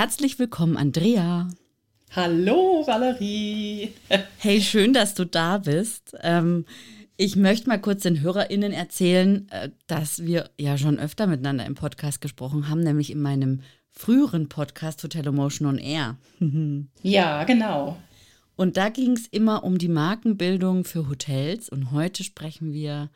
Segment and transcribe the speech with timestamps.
[0.00, 1.48] Herzlich willkommen, Andrea.
[2.14, 3.92] Hallo, Valerie.
[4.38, 6.14] hey, schön, dass du da bist.
[6.20, 6.66] Ähm,
[7.16, 11.74] ich möchte mal kurz den HörerInnen erzählen, äh, dass wir ja schon öfter miteinander im
[11.74, 16.16] Podcast gesprochen haben, nämlich in meinem früheren Podcast Hotel Emotion on Air.
[17.02, 17.96] ja, genau.
[18.54, 23.10] Und da ging es immer um die Markenbildung für Hotels und heute sprechen wir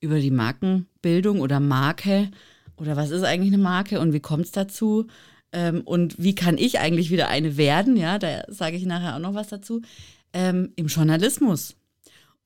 [0.00, 2.30] über die Markenbildung oder Marke
[2.76, 5.06] oder was ist eigentlich eine Marke und wie kommt es dazu?
[5.52, 9.20] Ähm, und wie kann ich eigentlich wieder eine werden, ja, da sage ich nachher auch
[9.20, 9.82] noch was dazu,
[10.32, 11.76] ähm, im Journalismus.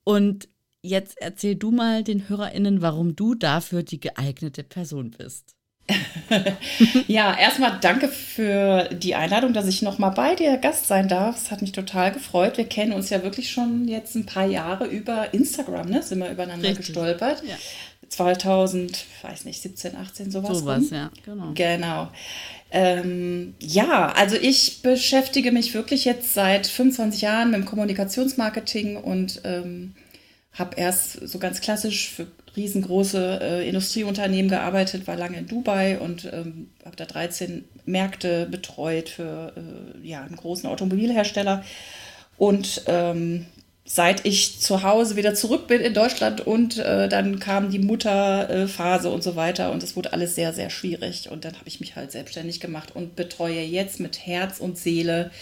[0.04, 0.48] Und
[0.82, 5.54] jetzt erzähl du mal den HörerInnen, warum du dafür die geeignete Person bist.
[7.08, 11.36] ja, erstmal danke für die Einladung, dass ich nochmal bei dir Gast sein darf.
[11.36, 12.56] Es hat mich total gefreut.
[12.56, 16.02] Wir kennen uns ja wirklich schon jetzt ein paar Jahre über Instagram, ne?
[16.02, 16.86] Sind wir übereinander Richtig.
[16.86, 17.42] gestolpert.
[17.44, 17.56] Ja.
[18.12, 20.58] 2000, weiß nicht, 17, 18, sowas.
[20.58, 21.52] Sowas, ja, genau.
[21.54, 22.08] Genau.
[22.70, 29.40] Ähm, ja, also ich beschäftige mich wirklich jetzt seit 25 Jahren mit dem Kommunikationsmarketing und
[29.44, 29.94] ähm,
[30.52, 36.30] habe erst so ganz klassisch für riesengroße äh, Industrieunternehmen gearbeitet, war lange in Dubai und
[36.30, 41.64] ähm, habe da 13 Märkte betreut für äh, ja, einen großen Automobilhersteller.
[42.36, 43.46] Und ähm,
[43.84, 49.10] seit ich zu Hause wieder zurück bin in Deutschland und äh, dann kam die Mutterphase
[49.10, 51.30] und so weiter und es wurde alles sehr, sehr schwierig.
[51.30, 55.32] Und dann habe ich mich halt selbstständig gemacht und betreue jetzt mit Herz und Seele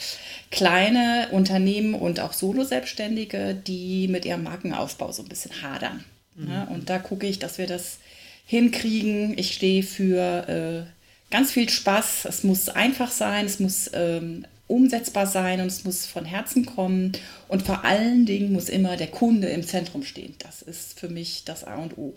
[0.51, 6.05] kleine Unternehmen und auch Solo-Selbstständige, die mit ihrem Markenaufbau so ein bisschen hadern.
[6.35, 6.51] Mhm.
[6.51, 7.99] Ja, und da gucke ich, dass wir das
[8.47, 9.37] hinkriegen.
[9.39, 10.49] Ich stehe für
[10.89, 12.25] äh, ganz viel Spaß.
[12.25, 17.13] Es muss einfach sein, es muss ähm, umsetzbar sein und es muss von Herzen kommen.
[17.49, 20.35] Und vor allen Dingen muss immer der Kunde im Zentrum stehen.
[20.39, 22.15] Das ist für mich das A und O.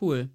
[0.00, 0.28] Cool.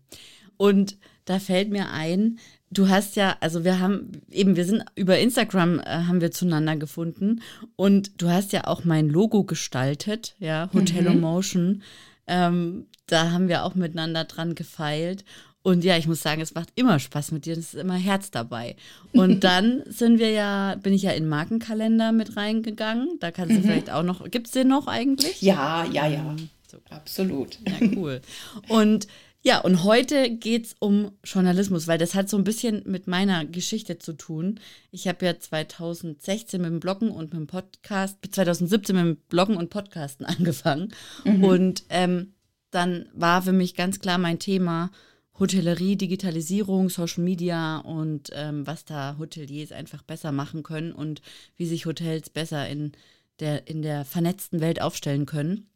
[0.57, 2.39] Und da fällt mir ein,
[2.71, 6.75] du hast ja, also wir haben eben, wir sind über Instagram äh, haben wir zueinander
[6.75, 7.41] gefunden
[7.75, 11.21] und du hast ja auch mein Logo gestaltet, ja, Hotel mhm.
[11.21, 11.83] Motion.
[12.27, 15.23] Ähm, da haben wir auch miteinander dran gefeilt.
[15.61, 17.53] Und ja, ich muss sagen, es macht immer Spaß mit dir.
[17.53, 18.75] Es ist immer Herz dabei.
[19.11, 23.17] Und dann sind wir ja, bin ich ja in Markenkalender mit reingegangen.
[23.19, 23.63] Da kannst du mhm.
[23.63, 25.41] vielleicht auch noch, gibt es den noch eigentlich?
[25.41, 26.23] Ja, ja, ja.
[26.23, 26.49] Mhm.
[26.67, 26.77] So.
[26.89, 27.57] Absolut.
[27.67, 28.21] Ja, cool.
[28.67, 29.07] Und
[29.41, 33.45] ja, und heute geht es um Journalismus, weil das hat so ein bisschen mit meiner
[33.45, 34.59] Geschichte zu tun.
[34.91, 39.55] Ich habe ja 2016 mit dem Bloggen und mit dem Podcast, 2017 mit dem Bloggen
[39.55, 40.93] und Podcasten angefangen.
[41.23, 41.43] Mhm.
[41.43, 42.33] Und ähm,
[42.71, 44.91] dann war für mich ganz klar mein Thema
[45.39, 51.21] Hotellerie, Digitalisierung, Social Media und ähm, was da Hoteliers einfach besser machen können und
[51.55, 52.91] wie sich Hotels besser in
[53.39, 55.67] der, in der vernetzten Welt aufstellen können.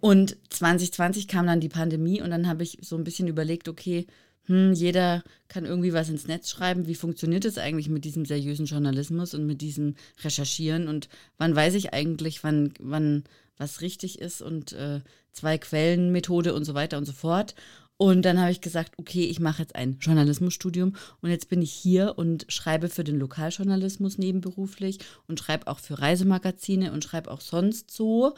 [0.00, 4.06] Und 2020 kam dann die Pandemie und dann habe ich so ein bisschen überlegt, okay,
[4.46, 6.86] hm, jeder kann irgendwie was ins Netz schreiben.
[6.86, 10.88] Wie funktioniert es eigentlich mit diesem seriösen Journalismus und mit diesem Recherchieren?
[10.88, 11.08] Und
[11.38, 13.24] wann weiß ich eigentlich, wann, wann
[13.56, 15.00] was richtig ist und äh,
[15.32, 17.54] zwei Quellen Methode und so weiter und so fort.
[17.96, 21.72] Und dann habe ich gesagt, okay, ich mache jetzt ein Journalismusstudium und jetzt bin ich
[21.72, 27.40] hier und schreibe für den Lokaljournalismus nebenberuflich und schreibe auch für Reisemagazine und schreibe auch
[27.40, 28.34] sonst so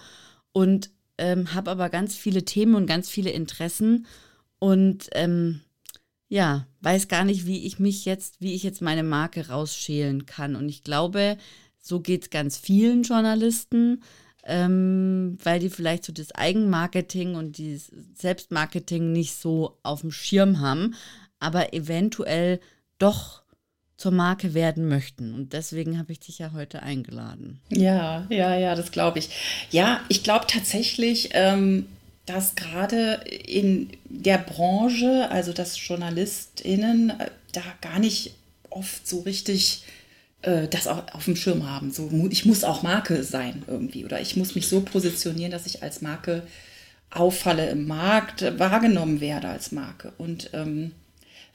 [0.53, 4.07] und ähm, habe aber ganz viele Themen und ganz viele Interessen
[4.59, 5.63] und ähm,
[6.29, 10.57] ja, weiß gar nicht, wie ich mich jetzt, wie ich jetzt meine Marke rausschälen kann.
[10.57, 11.39] Und ich glaube,
[11.79, 14.03] so geht es ganz vielen Journalisten
[14.47, 20.61] ähm, weil die vielleicht so das Eigenmarketing und das Selbstmarketing nicht so auf dem Schirm
[20.61, 20.95] haben,
[21.41, 22.61] aber eventuell
[22.99, 23.43] doch
[23.97, 25.35] zur Marke werden möchten.
[25.35, 27.61] Und deswegen habe ich dich ja heute eingeladen.
[27.71, 29.31] Ja, ja, ja, das glaube ich.
[29.71, 31.87] Ja, ich glaube tatsächlich, ähm,
[32.27, 38.35] dass gerade in der Branche, also dass JournalistInnen äh, da gar nicht
[38.69, 39.83] oft so richtig
[40.47, 41.91] äh, das auch auf dem Schirm haben.
[41.91, 45.83] So, ich muss auch Marke sein irgendwie oder ich muss mich so positionieren, dass ich
[45.83, 46.43] als Marke
[47.11, 50.13] auffalle im Markt, wahrgenommen werde als Marke.
[50.19, 50.93] Und ähm,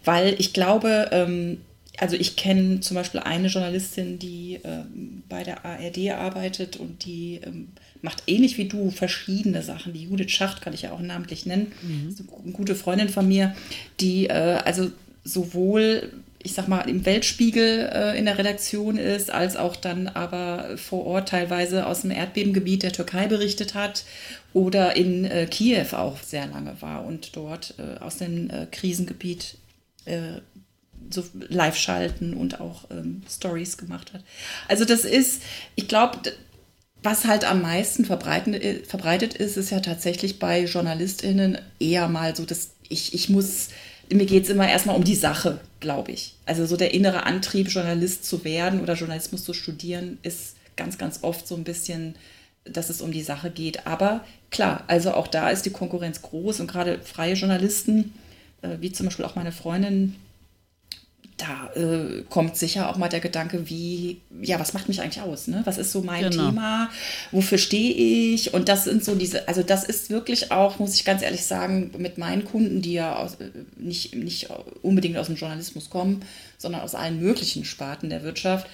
[0.03, 1.61] weil ich glaube, ähm,
[1.97, 7.39] also ich kenne zum Beispiel eine Journalistin, die ähm, bei der ARD arbeitet und die
[7.43, 7.69] ähm,
[8.01, 9.93] macht ähnlich wie du verschiedene Sachen.
[9.93, 11.71] Die Judith Schacht kann ich ja auch namentlich nennen.
[11.81, 12.15] Mhm.
[12.43, 13.55] eine gute Freundin von mir,
[13.99, 14.91] die äh, also
[15.23, 16.11] sowohl
[16.43, 21.05] ich sag mal, im Weltspiegel äh, in der Redaktion ist, als auch dann aber vor
[21.05, 24.05] Ort teilweise aus dem Erdbebengebiet der Türkei berichtet hat
[24.53, 29.57] oder in äh, Kiew auch sehr lange war und dort äh, aus dem äh, Krisengebiet
[30.05, 30.41] äh,
[31.09, 34.23] so live schalten und auch ähm, Stories gemacht hat.
[34.67, 35.43] Also das ist,
[35.75, 36.19] ich glaube,
[37.03, 42.45] was halt am meisten äh, verbreitet ist, ist ja tatsächlich bei JournalistInnen eher mal so,
[42.45, 43.69] dass ich, ich muss,
[44.11, 46.35] mir geht es immer erstmal um die Sache, glaube ich.
[46.45, 51.19] Also so der innere Antrieb, Journalist zu werden oder Journalismus zu studieren, ist ganz, ganz
[51.21, 52.15] oft so ein bisschen,
[52.65, 53.87] dass es um die Sache geht.
[53.87, 58.13] Aber klar, also auch da ist die Konkurrenz groß und gerade freie Journalisten,
[58.61, 60.15] äh, wie zum Beispiel auch meine Freundin,
[61.41, 65.47] da äh, kommt sicher auch mal der Gedanke, wie, ja, was macht mich eigentlich aus?
[65.47, 65.61] Ne?
[65.65, 66.49] Was ist so mein genau.
[66.49, 66.89] Thema?
[67.31, 67.93] Wofür stehe
[68.33, 68.53] ich?
[68.53, 71.91] Und das sind so diese, also das ist wirklich auch, muss ich ganz ehrlich sagen,
[71.97, 74.49] mit meinen Kunden, die ja aus, äh, nicht, nicht
[74.83, 76.23] unbedingt aus dem Journalismus kommen,
[76.57, 78.67] sondern aus allen möglichen Sparten der Wirtschaft.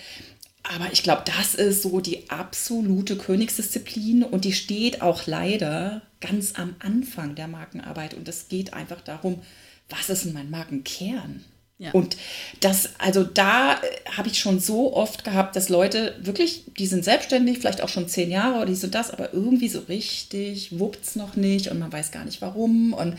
[0.64, 6.56] Aber ich glaube, das ist so die absolute Königsdisziplin und die steht auch leider ganz
[6.56, 8.14] am Anfang der Markenarbeit.
[8.14, 9.42] Und es geht einfach darum,
[9.88, 11.46] was ist denn mein Markenkern?
[11.80, 11.92] Ja.
[11.92, 12.18] Und
[12.60, 13.78] das, also da äh,
[14.18, 18.08] habe ich schon so oft gehabt, dass Leute wirklich, die sind selbstständig, vielleicht auch schon
[18.08, 21.78] zehn Jahre oder die sind das, aber irgendwie so richtig wuppt es noch nicht und
[21.78, 22.94] man weiß gar nicht warum.
[22.94, 23.18] Und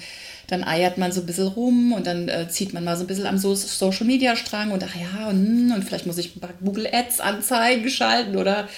[0.48, 3.06] dann eiert man so ein bisschen rum und dann äh, zieht man mal so ein
[3.06, 6.34] bisschen am so Social Media Strang und ach ja, und, hm, und vielleicht muss ich
[6.34, 8.68] ein paar Google Ads Anzeigen schalten oder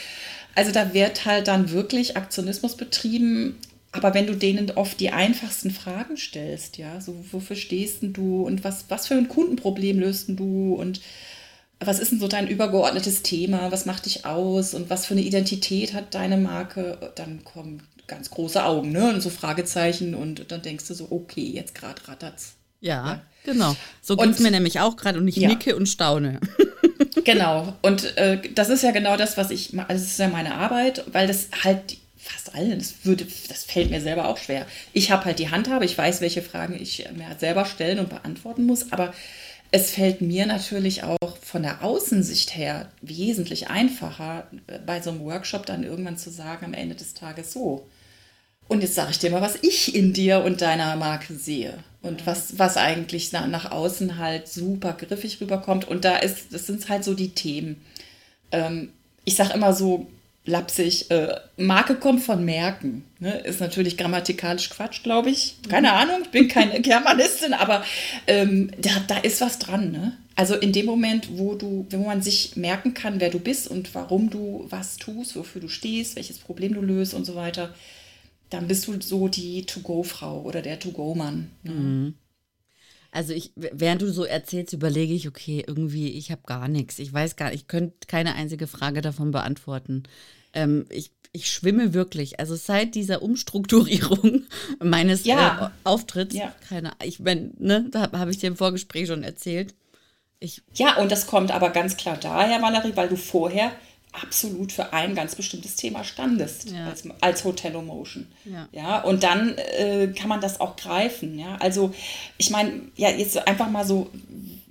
[0.55, 3.57] also da wird halt dann wirklich Aktionismus betrieben
[3.93, 8.43] aber wenn du denen oft die einfachsten Fragen stellst, ja, so wofür stehst denn du
[8.43, 11.01] und was, was für ein Kundenproblem löst denn du und
[11.81, 15.23] was ist denn so dein übergeordnetes Thema, was macht dich aus und was für eine
[15.23, 20.63] Identität hat deine Marke, dann kommen ganz große Augen, ne, und so Fragezeichen und dann
[20.63, 22.55] denkst du so, okay, jetzt gerade rattert's.
[22.81, 23.77] Ja, ja, genau.
[24.03, 25.49] So geht es mir nämlich auch gerade und ich ja.
[25.49, 26.41] nicke und staune.
[27.25, 27.75] genau.
[27.83, 31.05] Und äh, das ist ja genau das, was ich, also das ist ja meine Arbeit,
[31.13, 31.99] weil das halt
[32.31, 32.79] fast allen.
[32.79, 34.67] Das, würde, das fällt mir selber auch schwer.
[34.93, 38.65] Ich habe halt die Handhabe, ich weiß, welche Fragen ich mir selber stellen und beantworten
[38.65, 39.13] muss, aber
[39.73, 44.49] es fällt mir natürlich auch von der Außensicht her wesentlich einfacher,
[44.85, 47.87] bei so einem Workshop dann irgendwann zu sagen, am Ende des Tages so.
[48.67, 52.27] Und jetzt sage ich dir mal, was ich in dir und deiner Marke sehe und
[52.27, 55.89] was, was eigentlich nach, nach außen halt super griffig rüberkommt.
[55.89, 57.81] Und da ist, das sind halt so die Themen.
[58.53, 58.93] Ähm,
[59.25, 60.07] ich sage immer so,
[60.45, 61.11] lapsig.
[61.11, 63.05] Äh, Marke kommt von Merken.
[63.19, 63.39] Ne?
[63.41, 65.57] Ist natürlich grammatikalisch Quatsch, glaube ich.
[65.69, 65.95] Keine mhm.
[65.95, 67.85] Ahnung, ich bin keine Germanistin, aber
[68.27, 69.93] ähm, da, da ist was dran.
[69.93, 70.17] Ne?
[70.37, 73.95] Also in dem Moment, wo du, wo man sich merken kann, wer du bist und
[73.95, 77.75] warum du was tust, wofür du stehst, welches Problem du löst und so weiter,
[78.49, 81.51] dann bist du so die To-Go-Frau oder der To-Go-Mann.
[81.63, 81.73] Ne?
[81.73, 82.15] Mhm.
[83.13, 86.99] Also ich, während du so erzählst, überlege ich, okay, irgendwie, ich habe gar nichts.
[86.99, 90.05] Ich weiß gar nicht, ich könnte keine einzige Frage davon beantworten.
[90.53, 92.39] Ähm, ich, ich schwimme wirklich.
[92.39, 94.45] Also seit dieser Umstrukturierung
[94.83, 95.67] meines ja.
[95.67, 96.55] äh, Auftritts, ja.
[96.69, 99.75] keine ich meine, ne, da habe ich dir im Vorgespräch schon erzählt.
[100.39, 103.73] Ich, ja, und das kommt aber ganz klar daher, Valerie, weil du vorher
[104.13, 106.87] absolut für ein ganz bestimmtes Thema standest ja.
[106.87, 108.27] als, als Hotelomotion.
[108.45, 108.69] Ja.
[108.73, 111.39] ja, und dann äh, kann man das auch greifen.
[111.39, 111.95] Ja, also
[112.39, 114.11] ich meine, ja, jetzt einfach mal so,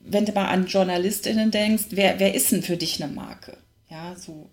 [0.04, 3.58] wenn du mal an JournalistInnen denkst, wer, wer ist denn für dich eine Marke?
[3.90, 4.50] Ja, so.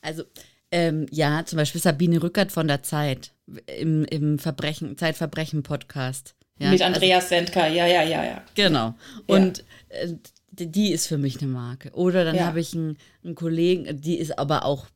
[0.00, 0.24] Also,
[0.70, 3.32] ähm, ja, zum Beispiel Sabine Rückert von der Zeit
[3.78, 6.34] im, im Verbrechen, Zeitverbrechen-Podcast.
[6.58, 8.42] Ja, Mit Andreas also, Sendka, ja, ja, ja, ja.
[8.54, 8.94] Genau.
[9.26, 10.08] Und äh,
[10.50, 11.90] die ist für mich eine Marke.
[11.92, 12.46] Oder dann ja.
[12.46, 14.86] habe ich einen, einen, Kollegen, die ist aber auch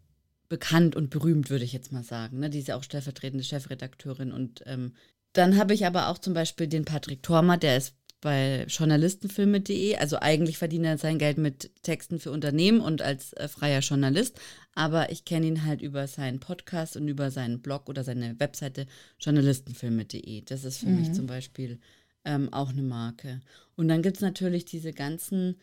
[0.49, 2.41] bekannt und berühmt, würde ich jetzt mal sagen.
[2.41, 2.51] Ne?
[2.51, 4.33] Die ist ja auch stellvertretende Chefredakteurin.
[4.33, 4.93] Und ähm,
[5.33, 9.97] dann habe ich aber auch zum Beispiel den Patrick Tormer, der ist bei journalistenfilme.de.
[9.97, 14.41] Also eigentlich verdient er sein Geld mit Texten für Unternehmen und als äh, freier Journalist.
[14.75, 18.87] Aber ich kenne ihn halt über seinen Podcast und über seinen Blog oder seine Webseite
[19.21, 20.41] journalistenfilme.de.
[20.41, 21.01] Das ist für mhm.
[21.01, 21.79] mich zum Beispiel
[22.25, 23.41] ähm, auch eine Marke.
[23.77, 25.57] Und dann gibt es natürlich diese ganzen,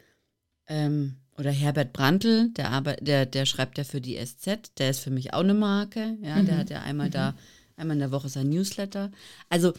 [0.67, 4.99] ähm, oder Herbert Brandl, der, Arbeit, der, der schreibt ja für die SZ, der ist
[4.99, 6.17] für mich auch eine Marke.
[6.21, 6.45] Ja, mhm.
[6.45, 7.11] der hat ja einmal mhm.
[7.11, 7.35] da,
[7.77, 9.11] einmal in der Woche sein Newsletter.
[9.49, 9.73] Also,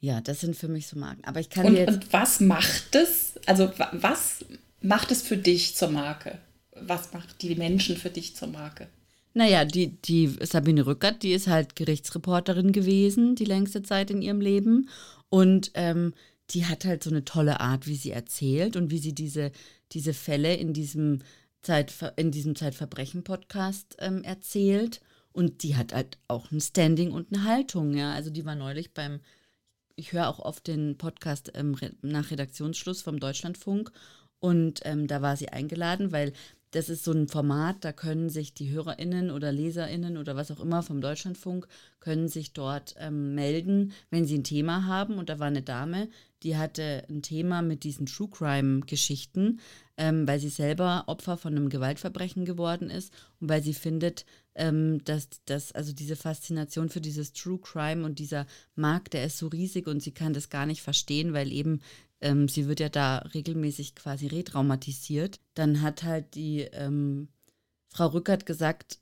[0.00, 1.24] ja, das sind für mich so Marken.
[1.24, 1.88] Aber ich kann und, jetzt.
[1.88, 3.34] Und was macht es?
[3.46, 4.44] Also, was
[4.82, 6.38] macht es für dich zur Marke?
[6.72, 8.88] Was macht die Menschen für dich zur Marke?
[9.34, 14.40] Naja, die, die Sabine Rückert, die ist halt Gerichtsreporterin gewesen, die längste Zeit in ihrem
[14.40, 14.88] Leben.
[15.28, 16.14] Und ähm,
[16.50, 19.50] die hat halt so eine tolle Art, wie sie erzählt und wie sie diese,
[19.92, 21.20] diese Fälle in diesem,
[21.62, 25.00] Zeitver in diesem Zeitverbrechen-Podcast ähm, erzählt.
[25.32, 28.12] Und die hat halt auch ein Standing und eine Haltung, ja.
[28.12, 29.20] Also die war neulich beim,
[29.96, 33.90] ich höre auch oft den Podcast ähm, nach Redaktionsschluss vom Deutschlandfunk
[34.40, 36.34] Und ähm, da war sie eingeladen, weil
[36.74, 40.58] das ist so ein Format, da können sich die HörerInnen oder LeserInnen oder was auch
[40.58, 41.68] immer vom Deutschlandfunk,
[42.00, 45.14] können sich dort ähm, melden, wenn sie ein Thema haben.
[45.14, 46.08] Und da war eine Dame,
[46.42, 49.60] die hatte ein Thema mit diesen True Crime-Geschichten,
[49.96, 55.02] ähm, weil sie selber Opfer von einem Gewaltverbrechen geworden ist und weil sie findet, ähm,
[55.04, 59.48] dass, dass also diese Faszination für dieses True Crime und dieser Markt, der ist so
[59.48, 61.80] riesig und sie kann das gar nicht verstehen, weil eben
[62.20, 65.40] ähm, sie wird ja da regelmäßig quasi retraumatisiert.
[65.54, 67.28] Dann hat halt die ähm,
[67.90, 68.98] Frau Rückert gesagt,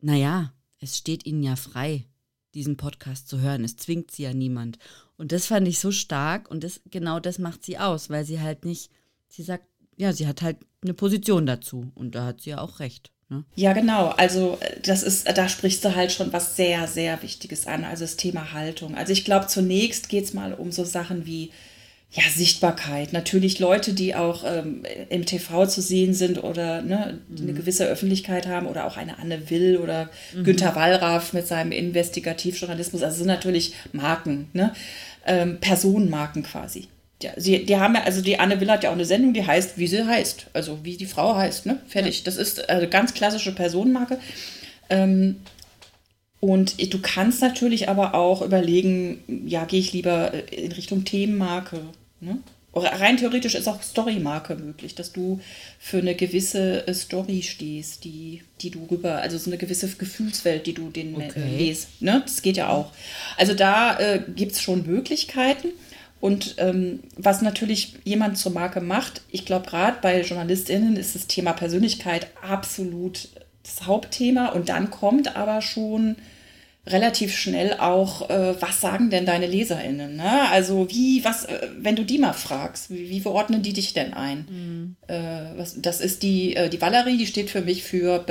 [0.00, 2.06] naja, es steht ihnen ja frei,
[2.54, 3.64] diesen Podcast zu hören.
[3.64, 4.78] Es zwingt sie ja niemand.
[5.16, 8.40] Und das fand ich so stark und das, genau das macht sie aus, weil sie
[8.40, 8.90] halt nicht,
[9.28, 12.80] sie sagt, ja, sie hat halt eine Position dazu und da hat sie ja auch
[12.80, 13.12] recht.
[13.32, 13.44] Ne?
[13.56, 14.08] Ja, genau.
[14.08, 18.16] Also das ist, da sprichst du halt schon was sehr, sehr Wichtiges an, also das
[18.16, 18.94] Thema Haltung.
[18.94, 21.50] Also ich glaube, zunächst geht es mal um so Sachen wie
[22.10, 23.14] ja, Sichtbarkeit.
[23.14, 27.42] Natürlich Leute, die auch ähm, im TV zu sehen sind oder ne, mhm.
[27.42, 30.44] eine gewisse Öffentlichkeit haben oder auch eine Anne Will oder mhm.
[30.44, 33.02] Günter Wallraff mit seinem Investigativjournalismus.
[33.02, 34.74] Also sind natürlich Marken, ne?
[35.24, 36.88] Ähm, Personenmarken quasi.
[37.22, 39.46] Ja, sie, die haben ja, also die Anne Will hat ja auch eine Sendung, die
[39.46, 40.46] heißt, wie sie heißt.
[40.52, 41.78] Also wie die Frau heißt, ne?
[41.88, 42.18] Fertig.
[42.18, 42.24] Ja.
[42.24, 44.18] Das ist eine ganz klassische Personenmarke.
[44.90, 45.36] Ähm,
[46.40, 51.80] und du kannst natürlich aber auch überlegen, ja, gehe ich lieber in Richtung Themenmarke
[52.22, 52.38] Ne?
[52.74, 55.40] Rein theoretisch ist auch Storymarke möglich, dass du
[55.78, 60.66] für eine gewisse äh, Story stehst, die, die du rüber, also so eine gewisse Gefühlswelt,
[60.66, 61.42] die du den okay.
[61.58, 62.00] lest.
[62.00, 62.22] Ne?
[62.24, 62.92] Das geht ja auch.
[63.36, 65.68] Also da äh, gibt es schon Möglichkeiten.
[66.22, 71.26] Und ähm, was natürlich jemand zur Marke macht, ich glaube, gerade bei JournalistInnen ist das
[71.26, 73.30] Thema Persönlichkeit absolut
[73.64, 74.50] das Hauptthema.
[74.50, 76.14] Und dann kommt aber schon
[76.86, 80.14] relativ schnell auch, äh, was sagen denn deine LeserInnen?
[80.14, 80.48] Ne?
[80.50, 84.14] Also wie, was, äh, wenn du die mal fragst, wie, wie verordnen die dich denn
[84.14, 84.46] ein?
[84.48, 84.96] Mhm.
[85.08, 88.24] Äh, was, das ist die, äh, die Valerie, die steht für mich für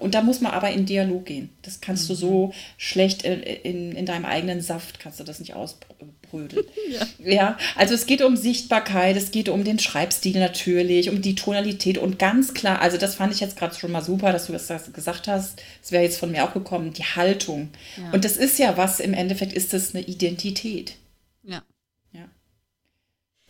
[0.00, 1.48] und da muss man aber in Dialog gehen.
[1.62, 2.08] Das kannst mhm.
[2.08, 6.68] du so schlecht in, in, in deinem eigenen Saft, kannst du das nicht ausprobieren verprügelt.
[6.90, 7.32] ja.
[7.32, 11.98] ja, also es geht um Sichtbarkeit, es geht um den Schreibstil natürlich, um die Tonalität
[11.98, 14.68] und ganz klar, also das fand ich jetzt gerade schon mal super, dass du das
[14.92, 15.62] gesagt hast.
[15.82, 17.68] Es wäre jetzt von mir auch gekommen, die Haltung.
[17.96, 18.10] Ja.
[18.12, 20.94] Und das ist ja was, im Endeffekt ist das eine Identität.
[21.42, 21.62] Ja.
[22.12, 22.28] Ja.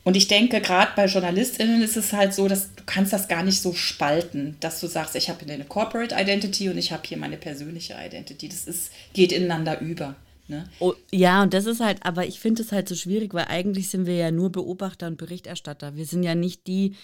[0.05, 3.45] Und ich denke, gerade bei JournalistInnen ist es halt so, dass du kannst das gar
[3.45, 7.19] nicht so spalten, dass du sagst, ich habe eine Corporate Identity und ich habe hier
[7.19, 8.49] meine persönliche Identity.
[8.49, 10.17] Das ist, geht ineinander über.
[10.53, 10.71] Ne?
[10.79, 13.89] Oh, ja, und das ist halt, aber ich finde es halt so schwierig, weil eigentlich
[13.89, 15.97] sind wir ja nur Beobachter und Berichterstatter.
[15.97, 16.95] Wir sind ja nicht die,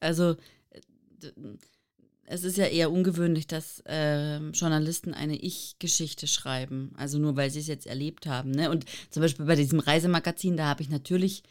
[0.00, 0.36] also
[2.26, 6.92] es ist ja eher ungewöhnlich, dass äh, Journalisten eine Ich-Geschichte schreiben.
[6.96, 8.50] Also nur weil sie es jetzt erlebt haben.
[8.50, 8.70] Ne?
[8.70, 11.42] Und zum Beispiel bei diesem Reisemagazin, da habe ich natürlich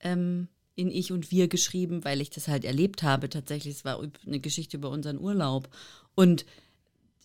[0.00, 3.28] ähm, in Ich und Wir geschrieben, weil ich das halt erlebt habe.
[3.28, 5.68] Tatsächlich, es war eine Geschichte über unseren Urlaub.
[6.14, 6.44] Und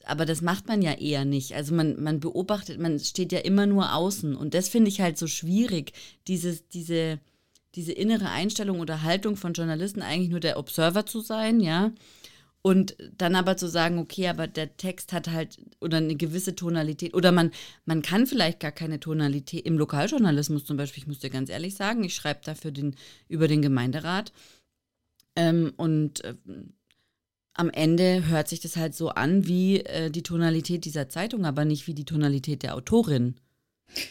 [0.06, 1.54] aber das macht man ja eher nicht.
[1.54, 4.36] Also man, man beobachtet, man steht ja immer nur außen.
[4.36, 5.94] Und das finde ich halt so schwierig,
[6.28, 7.20] dieses, diese,
[7.76, 11.92] diese innere Einstellung oder Haltung von Journalisten, eigentlich nur der Observer zu sein, ja.
[12.64, 17.16] Und dann aber zu sagen, okay, aber der Text hat halt oder eine gewisse Tonalität
[17.16, 17.52] oder man,
[17.86, 21.74] man kann vielleicht gar keine Tonalität im Lokaljournalismus zum Beispiel, ich muss dir ganz ehrlich
[21.74, 22.96] sagen, ich schreibe dafür den,
[23.28, 24.32] über den Gemeinderat
[25.36, 26.36] ähm, und äh,
[27.54, 31.66] am Ende hört sich das halt so an wie äh, die Tonalität dieser Zeitung, aber
[31.66, 33.36] nicht wie die Tonalität der Autorin.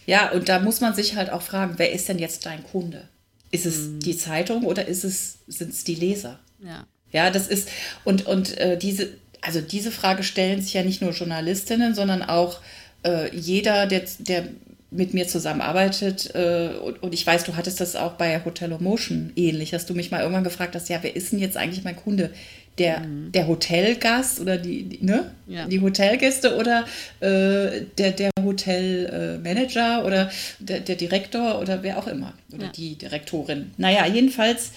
[0.06, 3.08] Ja, und da muss man sich halt auch fragen, wer ist denn jetzt dein Kunde?
[3.50, 4.00] Ist es hm.
[4.00, 6.38] die Zeitung oder ist es, sind es die Leser?
[6.62, 6.86] Ja.
[7.12, 7.68] Ja, das ist,
[8.04, 9.08] und, und äh, diese,
[9.40, 12.60] also diese Frage stellen sich ja nicht nur Journalistinnen, sondern auch
[13.04, 14.48] äh, jeder, der, der
[14.90, 16.34] mit mir zusammenarbeitet.
[16.34, 19.94] Äh, und, und, ich weiß, du hattest das auch bei Hotel Motion ähnlich, dass du
[19.94, 22.30] mich mal irgendwann gefragt hast, ja, wer ist denn jetzt eigentlich mein Kunde?
[22.78, 23.30] der, mhm.
[23.32, 25.30] der Hotelgast oder die, die, ne?
[25.46, 25.66] Ja.
[25.66, 26.86] die Hotelgäste oder
[27.20, 30.30] äh, der, der Hotelmanager äh, oder
[30.60, 32.72] der, der Direktor oder wer auch immer oder ja.
[32.72, 33.72] die Direktorin.
[33.76, 34.72] Naja, jedenfalls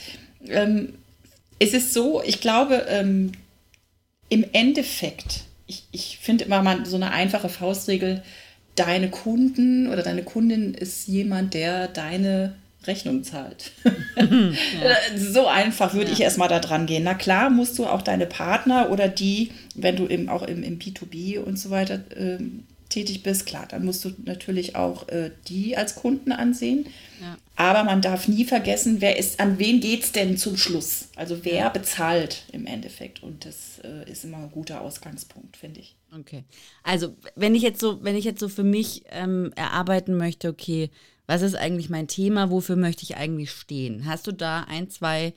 [0.49, 0.95] ähm,
[1.59, 3.31] es ist so, ich glaube, ähm,
[4.27, 8.21] im Endeffekt, ich, ich finde immer mal so eine einfache Faustregel,
[8.75, 13.71] deine Kunden oder deine Kundin ist jemand, der deine Rechnung zahlt.
[14.15, 15.17] ja.
[15.17, 16.13] So einfach würde ja.
[16.13, 17.03] ich erstmal da dran gehen.
[17.03, 20.79] Na klar, musst du auch deine Partner oder die, wenn du eben auch im, im
[20.79, 22.39] B2B und so weiter äh,
[22.89, 26.85] tätig bist, klar, dann musst du natürlich auch äh, die als Kunden ansehen.
[27.21, 27.37] Ja.
[27.55, 31.09] Aber man darf nie vergessen, wer ist, an wen geht es denn zum Schluss?
[31.15, 33.23] Also wer bezahlt im Endeffekt?
[33.23, 35.95] Und das äh, ist immer ein guter Ausgangspunkt, finde ich.
[36.19, 36.43] Okay.
[36.83, 40.89] Also wenn ich jetzt so, wenn ich jetzt so für mich ähm, erarbeiten möchte, okay,
[41.25, 44.05] was ist eigentlich mein Thema, wofür möchte ich eigentlich stehen?
[44.05, 45.33] Hast du da ein, zwei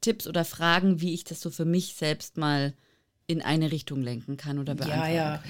[0.00, 2.74] Tipps oder Fragen, wie ich das so für mich selbst mal
[3.26, 5.42] in eine Richtung lenken kann oder beantworten Ja, ja.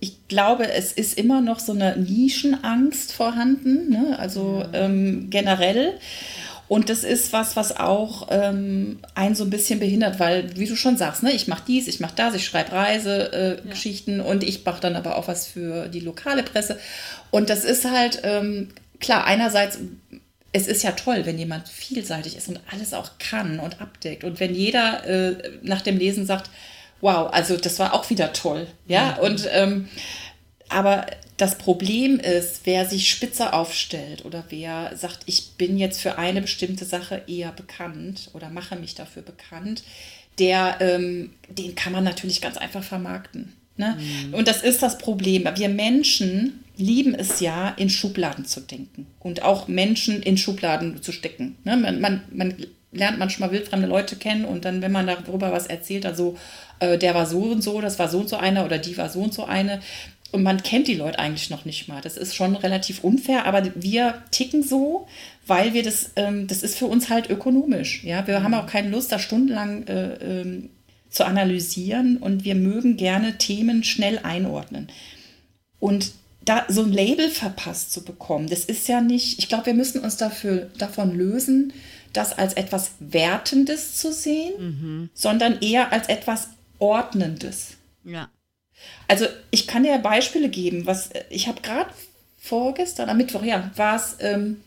[0.00, 4.18] Ich glaube, es ist immer noch so eine Nischenangst vorhanden, ne?
[4.18, 4.72] also ja.
[4.72, 5.98] ähm, generell.
[6.68, 10.74] Und das ist was, was auch ähm, einen so ein bisschen behindert, weil, wie du
[10.74, 14.24] schon sagst, ne, ich mache dies, ich mache das, ich schreibe Reisegeschichten äh, ja.
[14.24, 16.78] und ich mache dann aber auch was für die lokale Presse.
[17.30, 18.68] Und das ist halt, ähm,
[19.00, 19.78] klar, einerseits,
[20.52, 24.24] es ist ja toll, wenn jemand vielseitig ist und alles auch kann und abdeckt.
[24.24, 26.50] Und wenn jeder äh, nach dem Lesen sagt,
[27.00, 28.66] wow, also das war auch wieder toll.
[28.86, 29.24] Ja, mhm.
[29.24, 29.88] und ähm,
[30.68, 36.18] aber das Problem ist, wer sich spitzer aufstellt oder wer sagt, ich bin jetzt für
[36.18, 39.82] eine bestimmte Sache eher bekannt oder mache mich dafür bekannt,
[40.38, 43.52] der, ähm, den kann man natürlich ganz einfach vermarkten.
[43.76, 43.96] Ne?
[43.98, 44.34] Mhm.
[44.34, 45.48] Und das ist das Problem.
[45.56, 51.12] Wir Menschen lieben es ja, in Schubladen zu denken und auch Menschen in Schubladen zu
[51.12, 51.56] stecken.
[51.64, 51.76] Ne?
[51.76, 52.54] Man, man, man
[52.92, 56.36] lernt manchmal wildfremde Leute kennen und dann, wenn man darüber was erzählt, also
[56.78, 59.08] äh, der war so und so, das war so und so einer oder die war
[59.08, 59.80] so und so eine.
[60.32, 62.00] Und man kennt die Leute eigentlich noch nicht mal.
[62.00, 65.06] Das ist schon relativ unfair, aber wir ticken so,
[65.46, 68.02] weil wir das, ähm, das ist für uns halt ökonomisch.
[68.02, 70.70] Ja, wir haben auch keine Lust, da stundenlang äh, ähm,
[71.10, 74.88] zu analysieren und wir mögen gerne Themen schnell einordnen.
[75.78, 76.12] Und
[76.44, 80.00] da so ein Label verpasst zu bekommen, das ist ja nicht, ich glaube, wir müssen
[80.00, 81.72] uns dafür, davon lösen,
[82.12, 85.10] das als etwas Wertendes zu sehen, mhm.
[85.14, 86.48] sondern eher als etwas
[86.78, 87.76] Ordnendes.
[88.04, 88.28] Ja.
[89.08, 91.90] Also ich kann dir Beispiele geben, was ich habe gerade
[92.38, 94.60] vorgestern, am Mittwoch, ja, war es, ähm,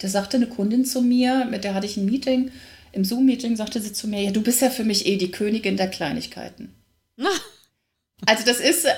[0.00, 2.50] da sagte eine Kundin zu mir, mit der hatte ich ein Meeting,
[2.92, 5.76] im Zoom-Meeting sagte sie zu mir, ja, du bist ja für mich eh die Königin
[5.76, 6.72] der Kleinigkeiten.
[8.26, 8.90] also das ist, äh,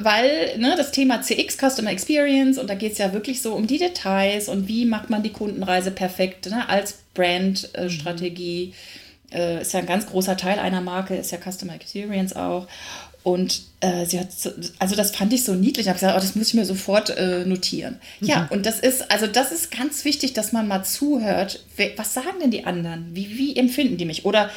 [0.00, 3.66] weil ne, das Thema CX, Customer Experience, und da geht es ja wirklich so um
[3.66, 8.74] die Details und wie macht man die Kundenreise perfekt ne, als Brand-Strategie.
[9.30, 12.66] Äh, äh, ist ja ein ganz großer Teil einer Marke, ist ja Customer Experience auch.
[13.28, 15.84] Und äh, sie hat, so, also das fand ich so niedlich.
[15.84, 18.00] Ich habe gesagt, oh, das muss ich mir sofort äh, notieren.
[18.20, 18.26] Mhm.
[18.26, 21.62] Ja, und das ist, also das ist ganz wichtig, dass man mal zuhört.
[21.96, 23.14] Was sagen denn die anderen?
[23.14, 24.24] Wie, wie empfinden die mich?
[24.24, 24.48] Oder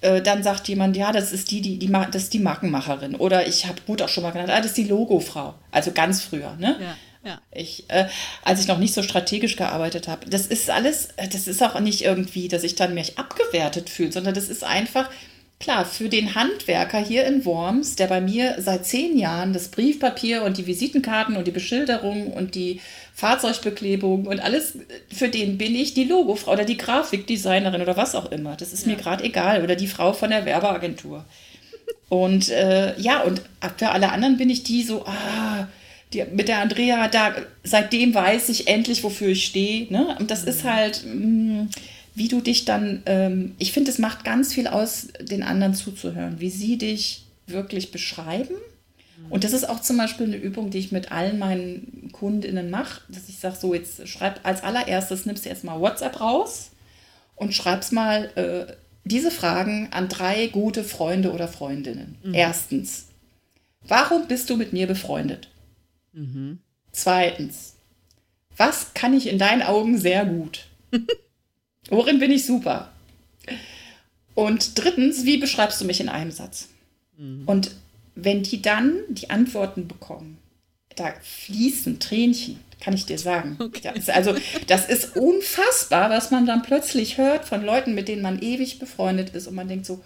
[0.00, 3.14] äh, dann sagt jemand, ja, das ist die, die, die, das ist die Markenmacherin.
[3.14, 5.54] Oder ich habe gut auch schon mal genannt, ah, das ist die Logofrau.
[5.70, 6.76] Also ganz früher, ne?
[6.80, 6.96] Ja.
[7.24, 7.40] Ja.
[7.52, 8.06] Ich, äh,
[8.42, 10.28] als ich noch nicht so strategisch gearbeitet habe.
[10.28, 14.10] Das ist alles, äh, das ist auch nicht irgendwie, dass ich dann mich abgewertet fühle,
[14.10, 15.10] sondern das ist einfach,
[15.58, 20.42] Klar, für den Handwerker hier in Worms, der bei mir seit zehn Jahren das Briefpapier
[20.42, 22.80] und die Visitenkarten und die Beschilderung und die
[23.14, 24.78] Fahrzeugbeklebung und alles,
[25.10, 28.54] für den bin ich die Logofrau oder die Grafikdesignerin oder was auch immer.
[28.56, 28.92] Das ist ja.
[28.92, 29.64] mir gerade egal.
[29.64, 31.24] Oder die Frau von der Werbeagentur.
[32.10, 33.40] Und äh, ja, und
[33.78, 35.66] für alle anderen bin ich die so, ah,
[36.12, 39.90] die, mit der Andrea, da, seitdem weiß ich endlich, wofür ich stehe.
[39.90, 40.16] Ne?
[40.18, 40.48] Und das mhm.
[40.48, 41.02] ist halt.
[41.06, 41.68] Mh, mm,
[42.16, 46.40] wie du dich dann, ähm, ich finde, es macht ganz viel aus, den anderen zuzuhören,
[46.40, 48.54] wie sie dich wirklich beschreiben.
[49.28, 53.02] Und das ist auch zum Beispiel eine Übung, die ich mit allen meinen KundInnen mache,
[53.08, 56.70] dass ich sage, so jetzt schreib als allererstes, nimmst du erstmal WhatsApp raus
[57.34, 58.72] und schreibst mal äh,
[59.04, 62.16] diese Fragen an drei gute Freunde oder Freundinnen.
[62.22, 62.34] Mhm.
[62.34, 63.08] Erstens,
[63.82, 65.50] warum bist du mit mir befreundet?
[66.12, 66.60] Mhm.
[66.92, 67.74] Zweitens,
[68.56, 70.66] was kann ich in deinen Augen sehr gut?
[71.88, 72.92] Worin bin ich super?
[74.34, 76.68] Und drittens, wie beschreibst du mich in einem Satz?
[77.16, 77.44] Mhm.
[77.46, 77.70] Und
[78.14, 80.38] wenn die dann die Antworten bekommen,
[80.96, 83.56] da fließen Tränchen, kann ich dir sagen.
[83.60, 83.92] Okay.
[83.94, 84.34] Das also
[84.66, 89.30] das ist unfassbar, was man dann plötzlich hört von Leuten, mit denen man ewig befreundet
[89.34, 90.02] ist und man denkt so,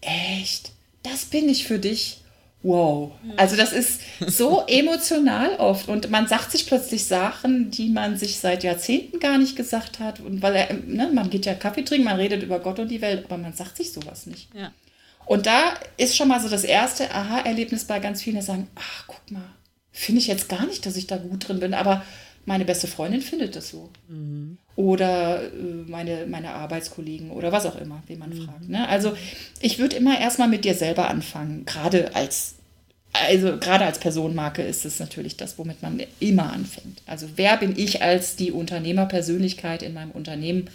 [0.00, 0.72] echt,
[1.02, 2.23] das bin ich für dich
[2.64, 3.12] wow.
[3.36, 8.40] Also das ist so emotional oft und man sagt sich plötzlich Sachen, die man sich
[8.40, 10.18] seit Jahrzehnten gar nicht gesagt hat.
[10.18, 13.00] Und weil er, ne, man geht ja Kaffee trinken, man redet über Gott und die
[13.00, 14.52] Welt, aber man sagt sich sowas nicht.
[14.54, 14.72] Ja.
[15.26, 19.04] Und da ist schon mal so das erste Aha-Erlebnis bei ganz vielen, die sagen, ach,
[19.06, 19.54] guck mal,
[19.90, 22.02] finde ich jetzt gar nicht, dass ich da gut drin bin, aber
[22.46, 23.90] meine beste Freundin findet das so.
[24.08, 24.58] Mhm.
[24.76, 25.48] Oder äh,
[25.86, 28.44] meine, meine Arbeitskollegen oder was auch immer, wie man mhm.
[28.44, 28.68] fragt.
[28.68, 28.88] Ne?
[28.88, 29.16] Also
[29.60, 32.56] ich würde immer erstmal mit dir selber anfangen, gerade als
[33.14, 37.00] also gerade als Personenmarke ist es natürlich das, womit man immer anfängt.
[37.06, 40.68] Also wer bin ich als die Unternehmerpersönlichkeit in meinem Unternehmen?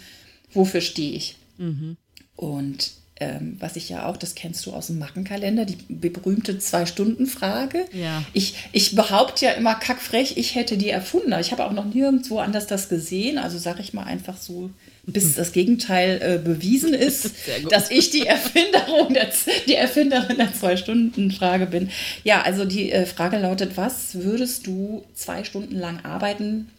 [0.52, 1.36] Wofür stehe ich?
[1.58, 1.98] Mhm.
[2.36, 7.84] Und ähm, was ich ja auch, das kennst du aus dem Mackenkalender, die berühmte Zwei-Stunden-Frage.
[7.92, 8.24] Ja.
[8.32, 11.34] Ich, ich behaupte ja immer kackfrech, ich hätte die erfunden.
[11.34, 13.36] Aber ich habe auch noch nirgendwo anders das gesehen.
[13.36, 14.70] Also sage ich mal einfach so,
[15.04, 15.34] bis hm.
[15.36, 17.32] das Gegenteil äh, bewiesen ist,
[17.68, 19.28] dass ich die Erfinderin der,
[19.68, 21.90] die Erfinderin der Zwei-Stunden-Frage bin.
[22.24, 26.70] Ja, also die äh, Frage lautet, was würdest du zwei Stunden lang arbeiten,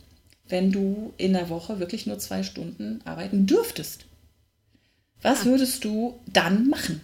[0.49, 4.06] wenn du in der Woche wirklich nur zwei Stunden arbeiten dürftest?
[5.21, 7.01] Was würdest du dann machen?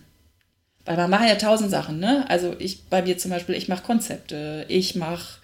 [0.86, 2.25] Weil man macht ja tausend Sachen, ne?
[2.30, 5.39] Also ich bei mir zum Beispiel, ich mache Konzepte, ich mache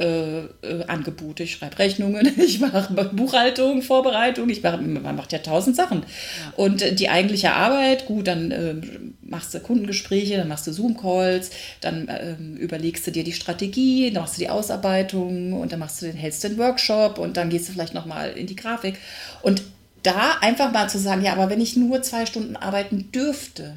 [0.00, 5.40] äh, äh, Angebote, ich schreibe Rechnungen, ich mache Buchhaltung, Vorbereitung, ich mache, man macht ja
[5.40, 6.00] tausend Sachen.
[6.00, 6.52] Ja.
[6.56, 8.74] Und äh, die eigentliche Arbeit, gut, dann äh,
[9.20, 11.50] machst du Kundengespräche, dann machst du Zoom-Calls,
[11.82, 16.00] dann ähm, überlegst du dir die Strategie, dann machst du die Ausarbeitung und dann machst
[16.00, 18.98] du den, hältst den Workshop und dann gehst du vielleicht nochmal in die Grafik.
[19.42, 19.62] Und
[20.02, 23.76] da einfach mal zu sagen, ja, aber wenn ich nur zwei Stunden arbeiten dürfte,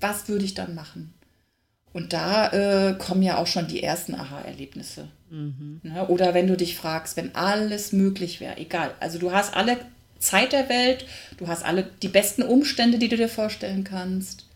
[0.00, 1.14] was würde ich dann machen?
[1.92, 5.08] Und da äh, kommen ja auch schon die ersten Aha-Erlebnisse.
[5.30, 5.80] Mhm.
[5.82, 6.06] Ne?
[6.08, 8.94] Oder wenn du dich fragst, wenn alles möglich wäre, egal.
[9.00, 9.78] Also du hast alle
[10.18, 11.06] Zeit der Welt,
[11.38, 14.46] du hast alle die besten Umstände, die du dir vorstellen kannst.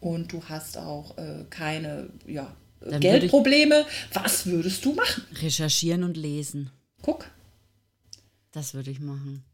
[0.00, 3.84] Und du hast auch äh, keine ja, Geldprobleme.
[4.14, 5.24] Was würdest du machen?
[5.42, 6.70] Recherchieren und lesen.
[7.02, 7.26] Guck.
[8.52, 9.44] Das würde ich machen.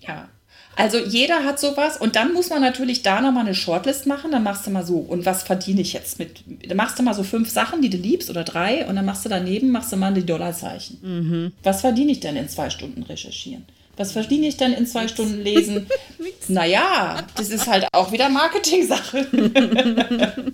[0.00, 0.28] Ja,
[0.76, 4.30] also jeder hat sowas und dann muss man natürlich da nochmal eine Shortlist machen.
[4.32, 6.42] Dann machst du mal so, und was verdiene ich jetzt mit?
[6.66, 9.24] Dann machst du mal so fünf Sachen, die du liebst oder drei und dann machst
[9.24, 10.98] du daneben, machst du mal die Dollarzeichen.
[11.02, 11.52] Mhm.
[11.62, 13.64] Was verdiene ich denn in zwei Stunden recherchieren?
[13.96, 15.86] Was verdiene ich denn in zwei Stunden lesen?
[16.48, 19.26] naja, das ist halt auch wieder Marketing-Sache.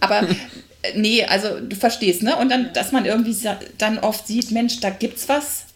[0.00, 2.36] Aber äh, nee, also du verstehst, ne?
[2.36, 3.36] Und dann, dass man irgendwie
[3.76, 5.66] dann oft sieht, Mensch, da gibt's was,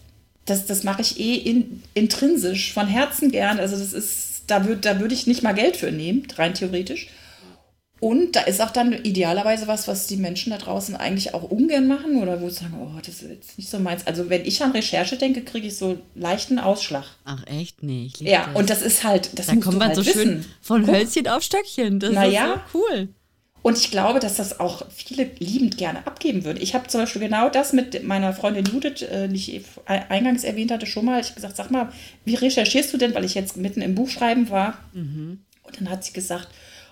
[0.47, 3.59] das, das mache ich eh in, intrinsisch, von Herzen gern.
[3.59, 7.09] Also das ist, da würde da würd ich nicht mal Geld für nehmen, rein theoretisch.
[8.01, 11.87] Und da ist auch dann idealerweise was, was die Menschen da draußen eigentlich auch ungern
[11.87, 14.07] machen oder wo sie sagen, oh, das ist jetzt nicht so meins.
[14.07, 17.07] Also wenn ich an Recherche denke, kriege ich so leichten Ausschlag.
[17.25, 17.83] Ach echt?
[17.83, 18.57] Nee, ich Ja, das.
[18.57, 20.21] und das ist halt, das da kommt man halt so wissen.
[20.21, 21.99] schön von Hölzchen auf Stöckchen.
[21.99, 23.09] Das naja, ist so cool.
[23.65, 26.61] Und ich glaube, dass das auch viele liebend gerne abgeben würden.
[26.61, 30.71] Ich habe zum Beispiel genau das mit meiner Freundin Judith, äh, die ich eingangs erwähnt
[30.71, 31.19] hatte, schon mal.
[31.19, 31.91] Ich habe gesagt, sag mal,
[32.27, 34.77] wie recherchierst du denn, weil ich jetzt mitten im Buchschreiben war.
[34.93, 35.39] Mhm.
[35.63, 36.49] Und dann hat sie gesagt,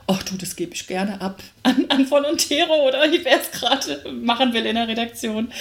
[0.07, 4.11] ach du, das gebe ich gerne ab an, an Volontero oder wie wer es gerade
[4.11, 5.53] machen will in der Redaktion.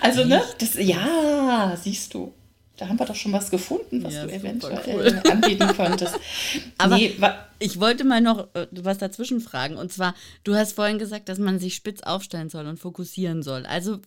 [0.00, 2.32] Also, ne, ne, das, ja, siehst du
[2.80, 5.22] da haben wir doch schon was gefunden, was ja, du eventuell cool.
[5.30, 6.14] anbieten könntest.
[6.78, 7.14] Aber nee,
[7.58, 9.76] ich wollte mal noch äh, was dazwischen fragen.
[9.76, 10.14] Und zwar,
[10.44, 13.66] du hast vorhin gesagt, dass man sich spitz aufstellen soll und fokussieren soll.
[13.66, 13.98] Also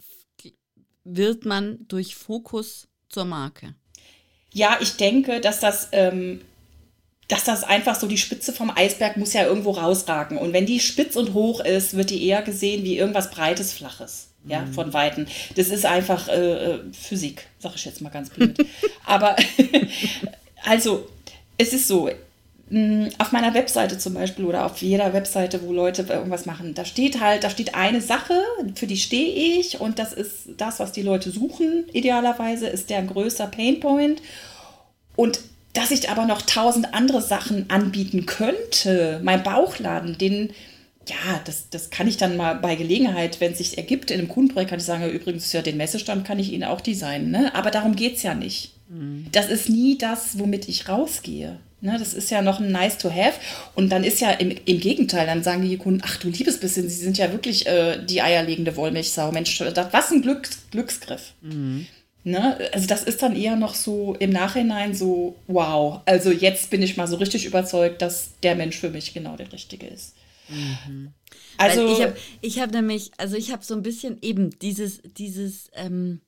[1.03, 3.75] wird man durch Fokus zur Marke?
[4.51, 6.41] Ja, ich denke, dass das, ähm,
[7.27, 10.39] dass das einfach so die Spitze vom Eisberg muss ja irgendwo rausragen.
[10.39, 14.32] Und wenn die spitz und hoch ist, wird die eher gesehen wie irgendwas Breites, Flaches
[14.45, 14.73] ja, mhm.
[14.73, 15.25] von Weitem.
[15.55, 18.57] Das ist einfach äh, äh Physik, sage ich jetzt mal ganz blöd.
[19.05, 19.35] Aber
[20.65, 21.07] also,
[21.57, 22.09] es ist so,
[22.69, 26.85] mm, auf meiner Webseite zum Beispiel oder auf jeder Webseite, wo Leute irgendwas machen, da
[26.85, 28.41] steht halt, da steht eine Sache,
[28.75, 31.85] für die stehe ich und das ist das, was die Leute suchen.
[31.93, 34.21] Idealerweise ist der ein größer Painpoint.
[35.15, 35.39] Und
[35.73, 40.53] dass ich aber noch tausend andere Sachen anbieten könnte, mein Bauchladen, den
[41.09, 44.29] ja, das, das kann ich dann mal bei Gelegenheit, wenn es sich ergibt, in einem
[44.29, 47.31] Kundenprojekt kann ich sagen, ja, übrigens, ja, den Messestand kann ich Ihnen auch designen.
[47.31, 47.53] Ne?
[47.55, 48.73] Aber darum geht es ja nicht.
[48.89, 49.27] Mhm.
[49.31, 51.59] Das ist nie das, womit ich rausgehe.
[51.81, 51.97] Ne?
[51.99, 53.33] Das ist ja noch ein nice to have.
[53.75, 56.87] Und dann ist ja im, im Gegenteil, dann sagen die Kunden, ach du liebes bisschen,
[56.87, 59.31] Sie sind ja wirklich äh, die eierlegende Wollmilchsau.
[59.33, 61.33] Mensch, was ein Glücks, Glücksgriff.
[61.41, 61.87] Mhm.
[62.23, 62.57] Ne?
[62.71, 66.95] Also das ist dann eher noch so im Nachhinein so, wow, also jetzt bin ich
[66.95, 70.13] mal so richtig überzeugt, dass der Mensch für mich genau der Richtige ist.
[70.49, 71.13] Mhm.
[71.57, 75.01] Also Weil ich habe ich hab nämlich, also ich habe so ein bisschen eben dieses,
[75.03, 76.21] dieses, ähm,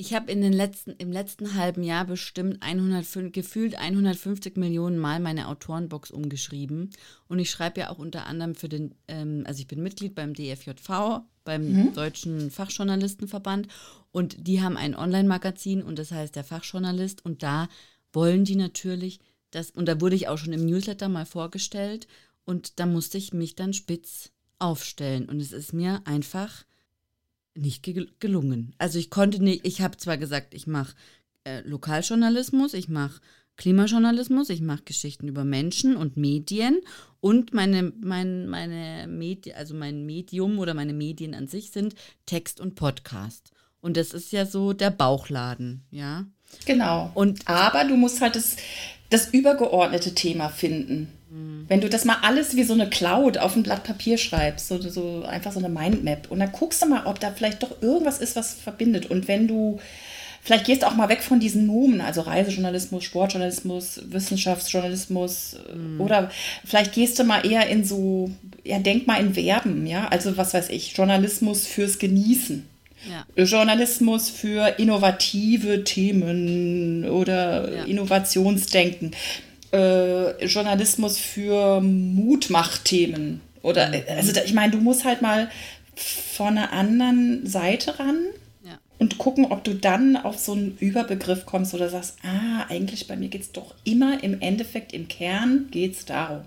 [0.00, 5.20] ich habe in den letzten, im letzten halben Jahr bestimmt 105, gefühlt 150 Millionen Mal
[5.20, 6.90] meine Autorenbox umgeschrieben.
[7.28, 10.32] Und ich schreibe ja auch unter anderem für den, ähm, also ich bin Mitglied beim
[10.32, 11.92] DFJV, beim mhm.
[11.92, 13.68] Deutschen Fachjournalistenverband.
[14.10, 17.22] Und die haben ein Online-Magazin und das heißt der Fachjournalist.
[17.22, 17.68] Und da
[18.12, 22.08] wollen die natürlich, dass, und da wurde ich auch schon im Newsletter mal vorgestellt.
[22.50, 25.28] Und da musste ich mich dann spitz aufstellen.
[25.28, 26.64] Und es ist mir einfach
[27.54, 28.74] nicht ge gelungen.
[28.76, 30.96] Also ich konnte nicht, ich habe zwar gesagt, ich mache
[31.44, 33.20] äh, Lokaljournalismus, ich mache
[33.56, 36.80] Klimajournalismus, ich mache Geschichten über Menschen und Medien
[37.20, 41.94] und meine, mein, meine Medi also mein Medium oder meine Medien an sich sind
[42.26, 43.52] Text und Podcast.
[43.80, 46.26] Und das ist ja so der Bauchladen, ja.
[46.66, 47.12] Genau.
[47.14, 48.56] Und aber du musst halt das,
[49.08, 51.12] das übergeordnete Thema finden.
[51.68, 54.80] Wenn du das mal alles wie so eine Cloud auf ein Blatt Papier schreibst, so,
[54.80, 58.18] so einfach so eine Mindmap und dann guckst du mal, ob da vielleicht doch irgendwas
[58.18, 59.06] ist, was verbindet.
[59.06, 59.78] Und wenn du
[60.42, 66.00] vielleicht gehst du auch mal weg von diesen Nomen, also Reisejournalismus, Sportjournalismus, Wissenschaftsjournalismus mhm.
[66.00, 66.32] oder
[66.64, 68.32] vielleicht gehst du mal eher in so,
[68.64, 72.66] ja, denk mal in Verben, ja, also was weiß ich, Journalismus fürs Genießen.
[73.08, 73.44] Ja.
[73.44, 77.84] Journalismus für innovative Themen oder ja.
[77.84, 79.12] Innovationsdenken
[79.72, 83.40] äh, Journalismus für Mutmachthemen.
[83.62, 84.02] Oder, mhm.
[84.08, 85.50] also ich meine, du musst halt mal
[85.94, 88.18] von einer anderen Seite ran
[88.64, 88.78] ja.
[88.98, 93.16] und gucken, ob du dann auf so einen Überbegriff kommst oder sagst, ah, eigentlich bei
[93.16, 96.42] mir geht es doch immer im Endeffekt, im Kern geht es darum.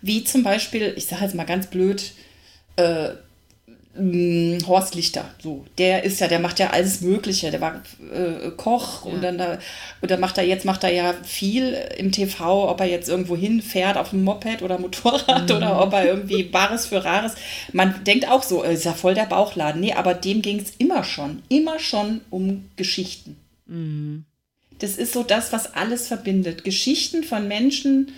[0.00, 2.12] Wie zum Beispiel, ich sage jetzt mal ganz blöd,
[2.76, 3.10] äh,
[3.94, 8.50] hm, Horst Lichter, so, der ist ja, der macht ja alles Mögliche, der war äh,
[8.56, 9.12] Koch ja.
[9.12, 9.58] und dann da,
[10.00, 13.98] oder macht er jetzt, macht er ja viel im TV, ob er jetzt irgendwo hinfährt
[13.98, 15.56] auf dem Moped oder Motorrad mhm.
[15.56, 17.34] oder ob er irgendwie Bares für Rares.
[17.72, 19.82] Man denkt auch so, ist ja voll der Bauchladen.
[19.82, 23.36] Nee, aber dem ging es immer schon, immer schon um Geschichten.
[23.66, 24.24] Mhm.
[24.78, 26.64] Das ist so das, was alles verbindet.
[26.64, 28.12] Geschichten von Menschen,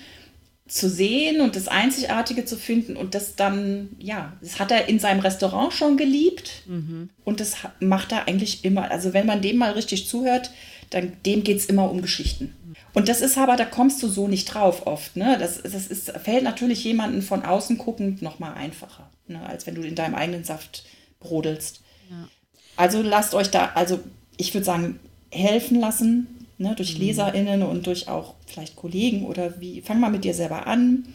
[0.66, 4.98] zu sehen und das Einzigartige zu finden und das dann, ja, das hat er in
[4.98, 7.10] seinem Restaurant schon geliebt mhm.
[7.24, 8.90] und das macht er eigentlich immer.
[8.90, 10.50] Also wenn man dem mal richtig zuhört,
[10.90, 12.54] dann dem geht es immer um Geschichten.
[12.94, 15.16] Und das ist aber, da kommst du so nicht drauf oft.
[15.16, 15.36] Ne?
[15.38, 19.44] Das, das ist, fällt natürlich jemanden von außen guckend nochmal einfacher, ne?
[19.46, 20.84] als wenn du in deinem eigenen Saft
[21.20, 21.82] brodelst.
[22.10, 22.28] Ja.
[22.76, 24.00] Also lasst euch da, also
[24.36, 25.00] ich würde sagen,
[25.30, 27.04] helfen lassen, ne, durch mhm.
[27.04, 31.06] LeserInnen und durch auch vielleicht Kollegen oder wie, fang mal mit dir selber an.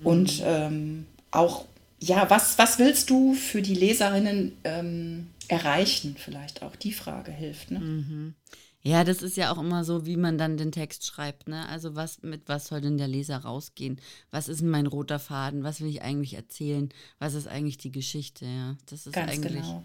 [0.00, 0.06] Mhm.
[0.06, 1.64] Und ähm, auch,
[1.98, 6.16] ja, was, was willst du für die LeserInnen ähm, erreichen?
[6.18, 7.70] Vielleicht auch die Frage hilft.
[7.70, 7.80] Ne?
[7.80, 8.34] Mhm.
[8.82, 11.48] Ja, das ist ja auch immer so, wie man dann den Text schreibt.
[11.48, 11.68] Ne?
[11.68, 14.00] Also was mit was soll denn der Leser rausgehen?
[14.30, 15.64] Was ist mein roter Faden?
[15.64, 16.90] Was will ich eigentlich erzählen?
[17.18, 18.44] Was ist eigentlich die Geschichte?
[18.44, 19.54] Ja, das ist Ganz eigentlich.
[19.54, 19.82] Genau.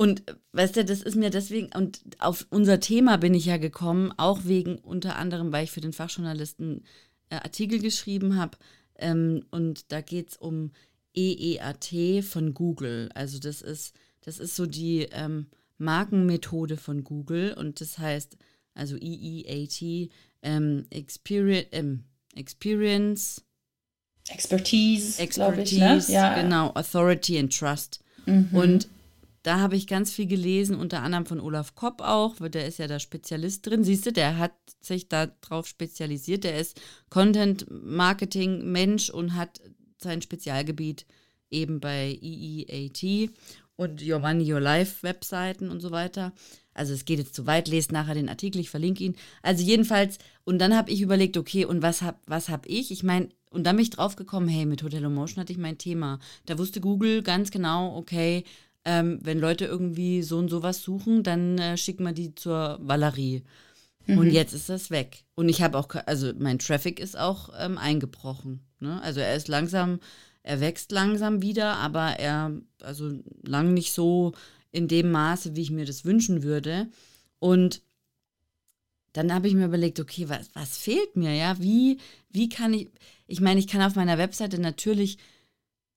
[0.00, 4.14] Und weißt du, das ist mir deswegen, und auf unser Thema bin ich ja gekommen,
[4.16, 6.84] auch wegen unter anderem, weil ich für den Fachjournalisten
[7.28, 8.56] äh, Artikel geschrieben habe.
[8.96, 10.70] Ähm, und da geht es um
[11.14, 13.10] EEAT von Google.
[13.14, 18.38] Also das ist, das ist so die ähm, Markenmethode von Google und das heißt,
[18.72, 20.08] also EEAT,
[20.40, 22.04] ähm, Experience, ähm,
[22.36, 23.44] Experience
[24.30, 26.14] Expertise, Expertise, ich, ne?
[26.14, 26.40] ja.
[26.40, 28.00] genau, Authority and Trust.
[28.24, 28.48] Mhm.
[28.52, 28.88] Und
[29.42, 32.86] da habe ich ganz viel gelesen, unter anderem von Olaf Kopp auch, der ist ja
[32.86, 33.84] da Spezialist drin.
[33.84, 36.44] Siehst du, der hat sich darauf spezialisiert.
[36.44, 39.60] Der ist Content-Marketing-Mensch und hat
[39.98, 41.06] sein Spezialgebiet
[41.50, 43.30] eben bei EEAT
[43.76, 46.34] und Your Money, Your Life Webseiten und so weiter.
[46.74, 49.16] Also es geht jetzt zu weit, lest nachher den Artikel, ich verlinke ihn.
[49.42, 52.90] Also jedenfalls, und dann habe ich überlegt, okay, und was habe was hab ich?
[52.90, 55.78] Ich meine, und dann bin ich drauf gekommen, hey, mit Hotel Motion hatte ich mein
[55.78, 56.20] Thema.
[56.46, 58.44] Da wusste Google ganz genau, okay,
[58.84, 63.42] ähm, wenn Leute irgendwie so und sowas suchen, dann äh, schicken wir die zur Valerie.
[64.06, 64.18] Mhm.
[64.18, 65.24] Und jetzt ist das weg.
[65.34, 68.60] Und ich habe auch, also mein Traffic ist auch ähm, eingebrochen.
[68.80, 69.00] Ne?
[69.02, 70.00] Also er ist langsam,
[70.42, 73.12] er wächst langsam wieder, aber er, also
[73.42, 74.32] lang nicht so
[74.72, 76.88] in dem Maße, wie ich mir das wünschen würde.
[77.38, 77.82] Und
[79.12, 81.58] dann habe ich mir überlegt, okay, was, was fehlt mir, ja?
[81.60, 81.98] Wie,
[82.30, 82.88] wie kann ich,
[83.26, 85.18] ich meine, ich kann auf meiner Webseite natürlich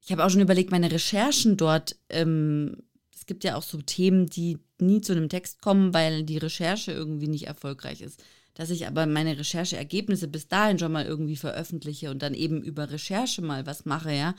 [0.05, 2.83] ich habe auch schon überlegt, meine Recherchen dort, ähm,
[3.15, 6.91] es gibt ja auch so Themen, die nie zu einem Text kommen, weil die Recherche
[6.91, 8.21] irgendwie nicht erfolgreich ist.
[8.53, 12.91] Dass ich aber meine Rechercheergebnisse bis dahin schon mal irgendwie veröffentliche und dann eben über
[12.91, 14.35] Recherche mal was mache, ja.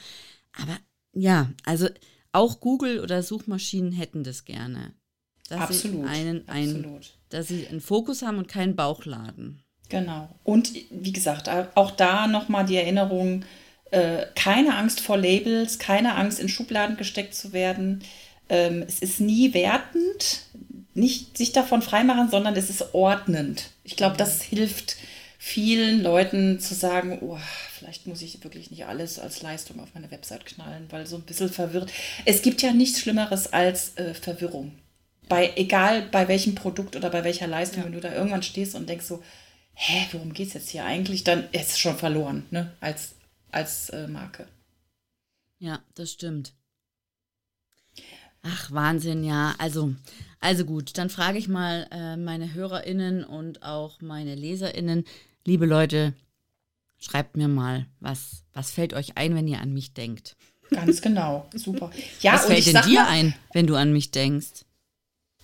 [0.53, 0.79] Aber
[1.13, 1.89] ja, also
[2.33, 4.93] auch Google oder Suchmaschinen hätten das gerne.
[5.49, 6.03] Dass absolut.
[6.03, 7.19] Sie einen, einen, absolut.
[7.31, 9.63] Dass sie einen Fokus haben und keinen Bauchladen.
[9.89, 10.29] Genau.
[10.43, 13.45] Und wie gesagt, auch da nochmal die Erinnerung,
[13.95, 18.03] äh, keine Angst vor Labels, keine Angst, in Schubladen gesteckt zu werden.
[18.49, 20.41] Ähm, es ist nie wertend,
[20.95, 23.71] nicht sich davon freimachen, sondern es ist ordnend.
[23.85, 24.97] Ich glaube, das hilft
[25.39, 27.39] vielen Leuten zu sagen, oh,
[27.77, 31.23] vielleicht muss ich wirklich nicht alles als Leistung auf meine Website knallen, weil so ein
[31.23, 31.93] bisschen verwirrt.
[32.25, 34.73] Es gibt ja nichts Schlimmeres als äh, Verwirrung.
[35.29, 37.85] Bei, egal bei welchem Produkt oder bei welcher Leistung, ja.
[37.85, 39.23] wenn du da irgendwann stehst und denkst so,
[39.75, 42.73] hä, worum geht es jetzt hier eigentlich, dann ist es schon verloren, ne?
[42.81, 43.14] Als,
[43.55, 44.47] als äh, Marke.
[45.59, 46.53] Ja, das stimmt.
[48.43, 49.55] Ach, Wahnsinn, ja.
[49.59, 49.95] Also,
[50.41, 55.05] also gut, dann frage ich mal äh, meine HörerInnen und auch meine LeserInnen.
[55.47, 56.13] Liebe Leute,
[56.99, 60.37] schreibt mir mal, was, was fällt euch ein, wenn ihr an mich denkt?
[60.71, 61.91] Ganz genau, super.
[62.21, 64.65] Ja, was fällt denn dir mal, ein, wenn du an mich denkst?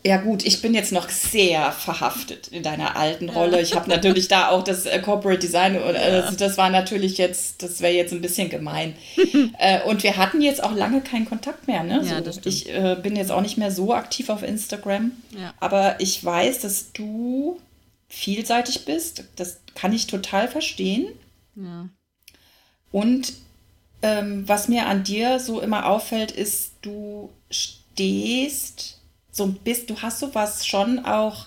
[0.02, 3.60] Ja gut, ich bin jetzt noch sehr verhaftet in deiner alten Rolle.
[3.60, 7.62] Ich habe natürlich da auch das äh, Corporate Design, äh, das, das, war natürlich jetzt,
[7.62, 8.94] das wäre jetzt ein bisschen gemein.
[9.58, 11.82] äh, und wir hatten jetzt auch lange keinen Kontakt mehr.
[11.82, 12.02] Ne?
[12.04, 15.52] Ja, so, ich äh, bin jetzt auch nicht mehr so aktiv auf Instagram, ja.
[15.60, 17.60] aber ich weiß, dass du
[18.08, 19.24] vielseitig bist.
[19.36, 21.08] Das kann ich total verstehen.
[21.56, 21.88] Ja.
[22.90, 23.34] Und
[24.00, 28.99] ähm, was mir an dir so immer auffällt, ist, du stehst
[29.30, 31.46] so bist, du hast sowas schon auch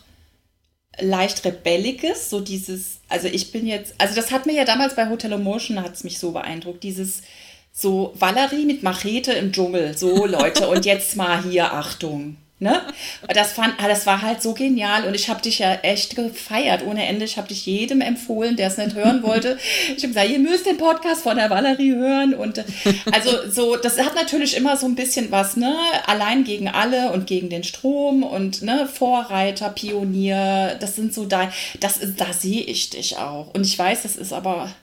[0.99, 5.09] leicht Rebelliges, so dieses, also ich bin jetzt, also das hat mir ja damals bei
[5.09, 7.23] Hotel Emotion, hat es mich so beeindruckt, dieses
[7.71, 12.37] so Valerie mit Machete im Dschungel, so Leute und jetzt mal hier Achtung.
[12.63, 12.81] Ne?
[13.27, 16.83] Das, fand, ah, das war halt so genial und ich habe dich ja echt gefeiert
[16.85, 17.25] ohne Ende.
[17.25, 19.59] Ich habe dich jedem empfohlen, der es nicht hören wollte.
[19.97, 22.63] Ich habe gesagt, ihr müsst den Podcast von der Valerie hören und äh,
[23.11, 25.75] also so, das hat natürlich immer so ein bisschen was, ne?
[26.05, 30.77] Allein gegen alle und gegen den Strom und ne Vorreiter, Pionier.
[30.79, 34.15] Das sind so da, das ist, da sehe ich dich auch und ich weiß, das
[34.15, 34.73] ist aber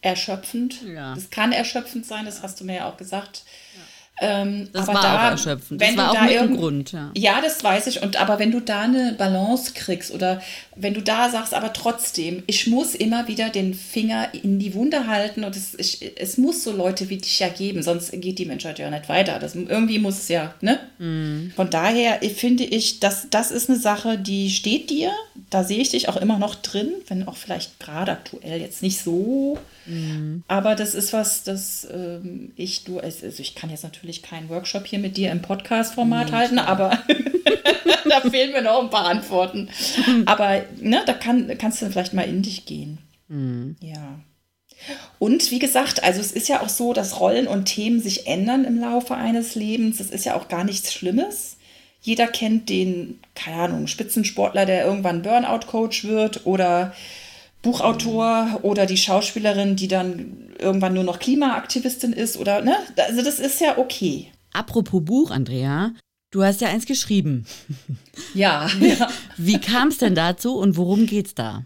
[0.00, 0.80] erschöpfend.
[0.82, 1.14] Ja.
[1.14, 3.42] Das kann erschöpfend sein, das hast du mir ja auch gesagt.
[4.20, 5.80] Ähm, das war da, auch erschöpfend.
[5.80, 7.10] Das war auch mit dem Grund, ja.
[7.16, 8.02] Ja, das weiß ich.
[8.02, 10.40] Und aber wenn du da eine Balance kriegst oder
[10.74, 15.06] wenn du da sagst, aber trotzdem, ich muss immer wieder den Finger in die Wunde
[15.06, 18.46] halten und es, ich, es muss so Leute wie dich ja geben, sonst geht die
[18.46, 19.38] Menschheit ja nicht weiter.
[19.38, 20.78] Das, irgendwie muss es ja, ne?
[20.98, 21.52] Mhm.
[21.54, 25.10] Von daher finde ich, dass das ist eine Sache, die steht dir.
[25.50, 29.02] Da sehe ich dich auch immer noch drin, wenn auch vielleicht gerade aktuell jetzt nicht
[29.02, 30.44] so Mhm.
[30.48, 34.86] Aber das ist was, das ähm, ich, du, also ich kann jetzt natürlich keinen Workshop
[34.86, 36.98] hier mit dir im Podcast-Format halten, aber
[38.08, 39.68] da fehlen mir noch ein paar Antworten.
[40.26, 42.98] aber ne, da kann, kannst du vielleicht mal in dich gehen.
[43.28, 43.76] Mhm.
[43.80, 44.20] Ja.
[45.18, 48.64] Und wie gesagt, also es ist ja auch so, dass Rollen und Themen sich ändern
[48.64, 49.98] im Laufe eines Lebens.
[49.98, 51.56] Das ist ja auch gar nichts Schlimmes.
[52.00, 56.94] Jeder kennt den, keine Ahnung, Spitzensportler, der irgendwann Burnout-Coach wird oder
[57.62, 62.76] Buchautor oder die Schauspielerin, die dann irgendwann nur noch Klimaaktivistin ist oder, ne?
[62.96, 64.30] Also das ist ja okay.
[64.52, 65.92] Apropos Buch, Andrea,
[66.30, 67.46] du hast ja eins geschrieben.
[68.34, 68.68] Ja.
[68.78, 69.08] Wie, ja.
[69.36, 71.64] wie kam es denn dazu und worum geht's da?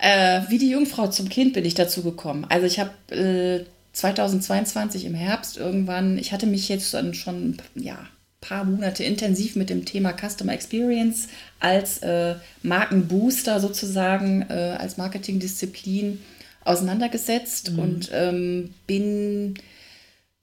[0.00, 2.46] Äh, wie die Jungfrau zum Kind bin ich dazu gekommen.
[2.48, 7.98] Also ich habe äh, 2022 im Herbst irgendwann, ich hatte mich jetzt dann schon, ja,
[8.42, 11.28] paar Monate intensiv mit dem Thema Customer Experience
[11.60, 16.20] als äh, Markenbooster sozusagen, äh, als Marketingdisziplin
[16.64, 17.78] auseinandergesetzt mhm.
[17.78, 19.54] und ähm, bin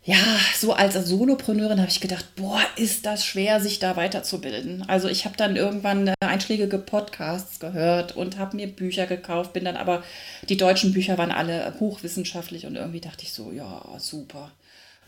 [0.01, 0.15] ja,
[0.57, 4.85] so als Solopreneurin habe ich gedacht, boah, ist das schwer, sich da weiterzubilden.
[4.87, 9.65] Also ich habe dann irgendwann äh, einschlägige Podcasts gehört und habe mir Bücher gekauft, bin
[9.65, 10.03] dann aber,
[10.47, 14.51] die deutschen Bücher waren alle hochwissenschaftlich und irgendwie dachte ich so, ja, super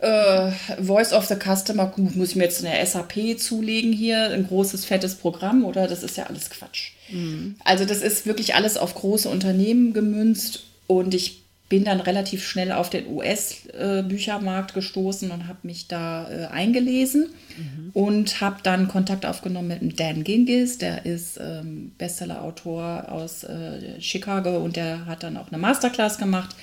[0.01, 4.83] äh, Voice of the Customer, muss ich mir jetzt eine SAP zulegen hier, ein großes,
[4.85, 6.91] fettes Programm oder das ist ja alles Quatsch.
[7.09, 7.55] Mhm.
[7.63, 12.73] Also das ist wirklich alles auf große Unternehmen gemünzt und ich bin dann relativ schnell
[12.73, 17.91] auf den US-Büchermarkt gestoßen und habe mich da äh, eingelesen mhm.
[17.93, 24.57] und habe dann Kontakt aufgenommen mit Dan Gingis, der ist ähm, Bestseller-Autor aus äh, Chicago
[24.57, 26.53] und der hat dann auch eine Masterclass gemacht.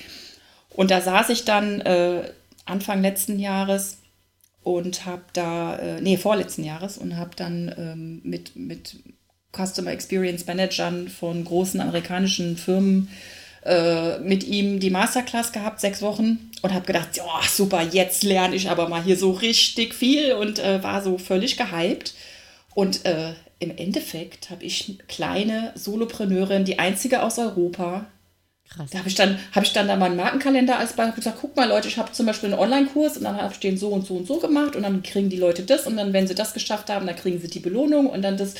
[0.70, 2.24] Und da saß ich dann äh,
[2.68, 3.98] Anfang letzten Jahres
[4.62, 8.96] und habe da, äh, nee, vorletzten Jahres und habe dann ähm, mit, mit
[9.52, 13.08] Customer Experience Managern von großen amerikanischen Firmen
[13.64, 18.54] äh, mit ihm die Masterclass gehabt, sechs Wochen und habe gedacht, ja, super, jetzt lerne
[18.54, 22.14] ich aber mal hier so richtig viel und äh, war so völlig gehypt.
[22.74, 28.06] Und äh, im Endeffekt habe ich kleine Solopreneurin, die einzige aus Europa,
[28.68, 28.90] Krass.
[28.90, 31.68] Da habe ich dann, habe ich dann da meinen Markenkalender als Beispiel gesagt, guck mal
[31.68, 34.16] Leute, ich habe zum Beispiel einen Online-Kurs und dann habe ich den so und so
[34.16, 36.90] und so gemacht und dann kriegen die Leute das und dann, wenn sie das geschafft
[36.90, 38.54] haben, dann kriegen sie die Belohnung und dann das.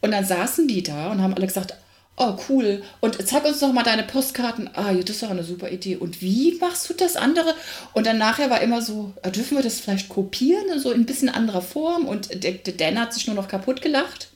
[0.00, 1.74] Und dann saßen die da und haben alle gesagt,
[2.16, 4.70] oh cool, und zeig uns doch mal deine Postkarten.
[4.74, 5.96] Ah, das ist doch eine super Idee.
[5.96, 7.54] Und wie machst du das andere?
[7.94, 11.06] Und dann nachher war immer so, äh, dürfen wir das vielleicht kopieren, so in ein
[11.06, 12.06] bisschen anderer Form?
[12.06, 14.28] Und der, der Dan hat sich nur noch kaputt gelacht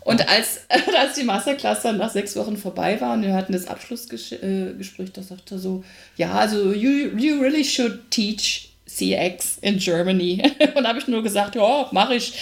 [0.00, 0.60] und als,
[0.98, 5.22] als die Masterclass dann nach sechs Wochen vorbei war und wir hatten das Abschlussgespräch, da
[5.22, 5.84] sagte er so,
[6.16, 10.42] ja, also you, you really should teach CX in Germany.
[10.74, 12.34] Und da habe ich nur gesagt, ja, mache ich.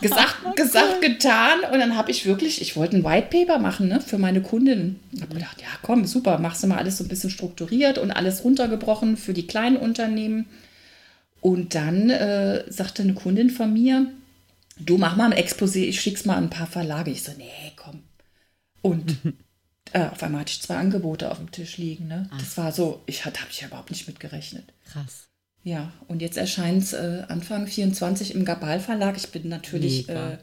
[0.00, 1.60] Gesagt, gesagt, getan.
[1.72, 5.00] Und dann habe ich wirklich, ich wollte ein White Paper machen ne, für meine Kundinnen.
[5.12, 8.10] Ich habe gedacht, ja, komm, super, machst du mal alles so ein bisschen strukturiert und
[8.10, 10.46] alles runtergebrochen für die kleinen Unternehmen.
[11.40, 14.06] Und dann äh, sagte eine Kundin von mir,
[14.78, 17.10] du mach mal ein Exposé, ich schick's mal an ein paar Verlage.
[17.10, 18.02] Ich so, nee, komm.
[18.82, 19.18] Und
[19.92, 22.08] äh, auf einmal hatte ich zwei Angebote auf dem Tisch liegen.
[22.08, 22.28] Ne?
[22.38, 24.72] Das war so, ich hatte, habe ich überhaupt nicht mitgerechnet.
[24.86, 25.28] Krass.
[25.62, 29.16] Ja, und jetzt erscheint es äh, Anfang 24 im Gabal Verlag.
[29.16, 30.38] Ich bin natürlich äh,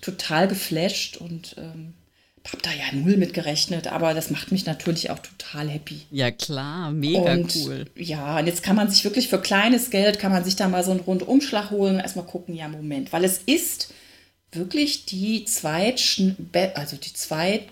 [0.00, 1.94] total geflasht und ähm,
[2.48, 6.02] habe da ja null mit gerechnet, aber das macht mich natürlich auch total happy.
[6.10, 7.86] Ja klar, mega und, cool.
[7.96, 10.82] Ja, und jetzt kann man sich wirklich für kleines Geld, kann man sich da mal
[10.82, 13.92] so einen Rundumschlag holen und erstmal gucken, ja Moment, weil es ist
[14.52, 16.00] wirklich die zweit,
[16.74, 17.64] also die zweit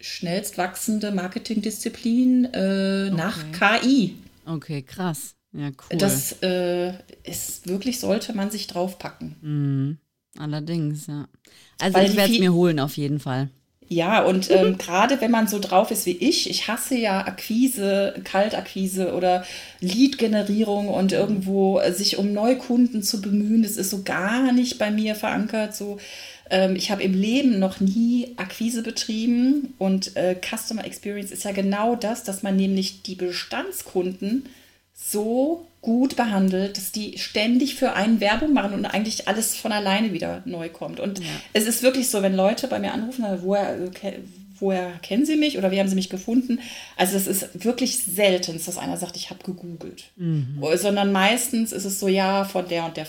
[0.00, 3.16] schnellst wachsende Marketingdisziplin äh, okay.
[3.16, 4.16] nach KI.
[4.44, 5.34] Okay, krass.
[5.52, 5.98] Ja, cool.
[5.98, 6.92] Das äh,
[7.24, 9.36] ist wirklich, sollte man sich draufpacken.
[9.40, 9.98] Mhm.
[10.38, 11.28] Allerdings, ja.
[11.80, 13.48] Also Weil ich werde es mir holen auf jeden Fall.
[13.88, 18.14] Ja, und ähm, gerade wenn man so drauf ist wie ich, ich hasse ja Akquise,
[18.24, 19.44] Kaltakquise oder
[19.80, 25.14] Lead-Generierung und irgendwo sich um Neukunden zu bemühen, das ist so gar nicht bei mir
[25.14, 25.74] verankert.
[25.74, 25.98] So,
[26.50, 31.52] ähm, ich habe im Leben noch nie Akquise betrieben und äh, Customer Experience ist ja
[31.52, 34.44] genau das, dass man nämlich die Bestandskunden
[34.96, 40.12] so gut behandelt, dass die ständig für einen Werbung machen und eigentlich alles von alleine
[40.12, 40.98] wieder neu kommt.
[40.98, 41.26] Und ja.
[41.52, 43.78] es ist wirklich so, wenn Leute bei mir anrufen, woher,
[44.58, 46.60] woher kennen sie mich oder wie haben sie mich gefunden?
[46.96, 50.04] Also es ist wirklich selten, dass einer sagt, ich habe gegoogelt.
[50.16, 50.60] Mhm.
[50.74, 53.06] Sondern meistens ist es so, ja, von der und der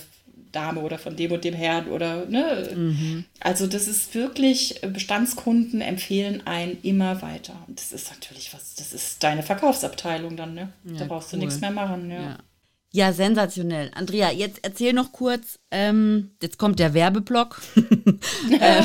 [0.52, 2.70] Dame oder von dem und dem Herrn oder ne.
[2.76, 3.26] Mhm.
[3.40, 7.56] Also das ist wirklich, Bestandskunden empfehlen einen immer weiter.
[7.68, 10.74] Und das ist natürlich was, das ist deine Verkaufsabteilung dann, ne?
[10.86, 11.40] Ja, da brauchst cool.
[11.40, 12.22] du nichts mehr machen, ja.
[12.22, 12.38] ja.
[12.94, 13.92] Ja, sensationell.
[13.94, 17.62] Andrea, jetzt erzähl noch kurz, ähm, jetzt kommt der Werbeblock.
[18.60, 18.84] äh,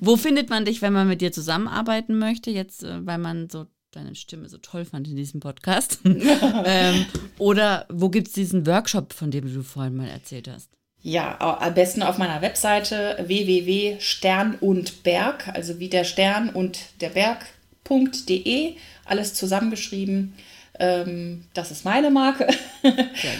[0.00, 2.50] wo findet man dich, wenn man mit dir zusammenarbeiten möchte?
[2.50, 6.00] Jetzt, äh, weil man so deine Stimme so toll fand in diesem Podcast.
[6.04, 7.06] ähm,
[7.38, 10.77] oder wo gibt es diesen Workshop, von dem du vorhin mal erzählt hast?
[11.02, 18.74] Ja, am besten auf meiner Webseite www.sternundberg, also wie der Stern und der Berg.de,
[19.04, 20.34] alles zusammengeschrieben.
[20.80, 22.46] Ähm, das ist meine Marke.
[22.82, 22.94] Sehr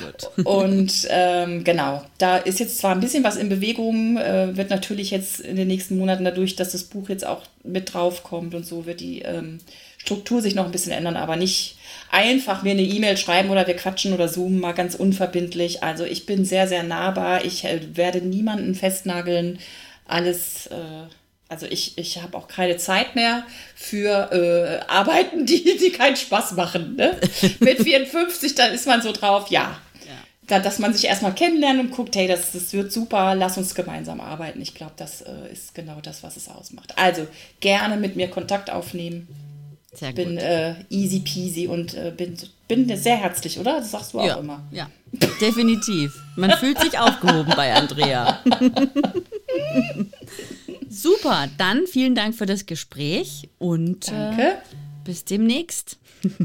[0.05, 0.28] gut.
[0.47, 5.11] und ähm, genau, da ist jetzt zwar ein bisschen was in Bewegung, äh, wird natürlich
[5.11, 8.66] jetzt in den nächsten Monaten dadurch, dass das Buch jetzt auch mit drauf kommt und
[8.66, 9.59] so, wird die ähm,
[9.99, 11.76] Struktur sich noch ein bisschen ändern, aber nicht
[12.11, 15.82] einfach mir eine E-Mail schreiben oder wir quatschen oder zoomen mal ganz unverbindlich.
[15.82, 17.45] Also ich bin sehr, sehr nahbar.
[17.45, 19.59] Ich äh, werde niemanden festnageln.
[20.07, 21.07] Alles, äh,
[21.49, 23.45] also ich, ich habe auch keine Zeit mehr
[23.75, 26.97] für äh, Arbeiten, die, die keinen Spaß machen.
[26.97, 27.19] Ne?
[27.61, 29.79] Mit 54, dann ist man so drauf, ja.
[30.47, 33.75] Da, dass man sich erstmal kennenlernt und guckt, hey, das, das wird super, lass uns
[33.75, 34.63] gemeinsam arbeiten.
[34.63, 36.97] Ich glaube, das äh, ist genau das, was es ausmacht.
[36.97, 37.27] Also
[37.61, 39.29] gerne mit mir Kontakt aufnehmen.
[39.93, 43.81] Sehr bin äh, easy peasy und äh, bin, bin sehr herzlich, oder?
[43.81, 44.63] Das sagst du auch ja, immer.
[44.71, 44.89] Ja,
[45.39, 46.15] definitiv.
[46.37, 48.43] Man fühlt sich aufgehoben bei Andrea.
[51.01, 54.57] Super, dann vielen Dank für das Gespräch und äh,
[55.05, 55.99] bis demnächst.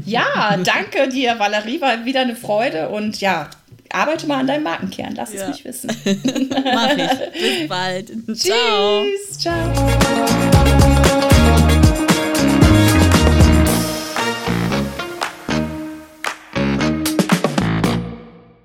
[0.06, 3.50] Ja, danke dir, Valerie, war wieder eine Freude und ja,
[3.90, 5.42] arbeite mal an deinem Markenkern, lass ja.
[5.42, 5.90] es mich wissen.
[6.72, 7.32] Mach ich.
[7.32, 8.12] Bis bald.
[8.36, 9.02] Ciao.
[9.26, 11.30] Tschüss, ciao.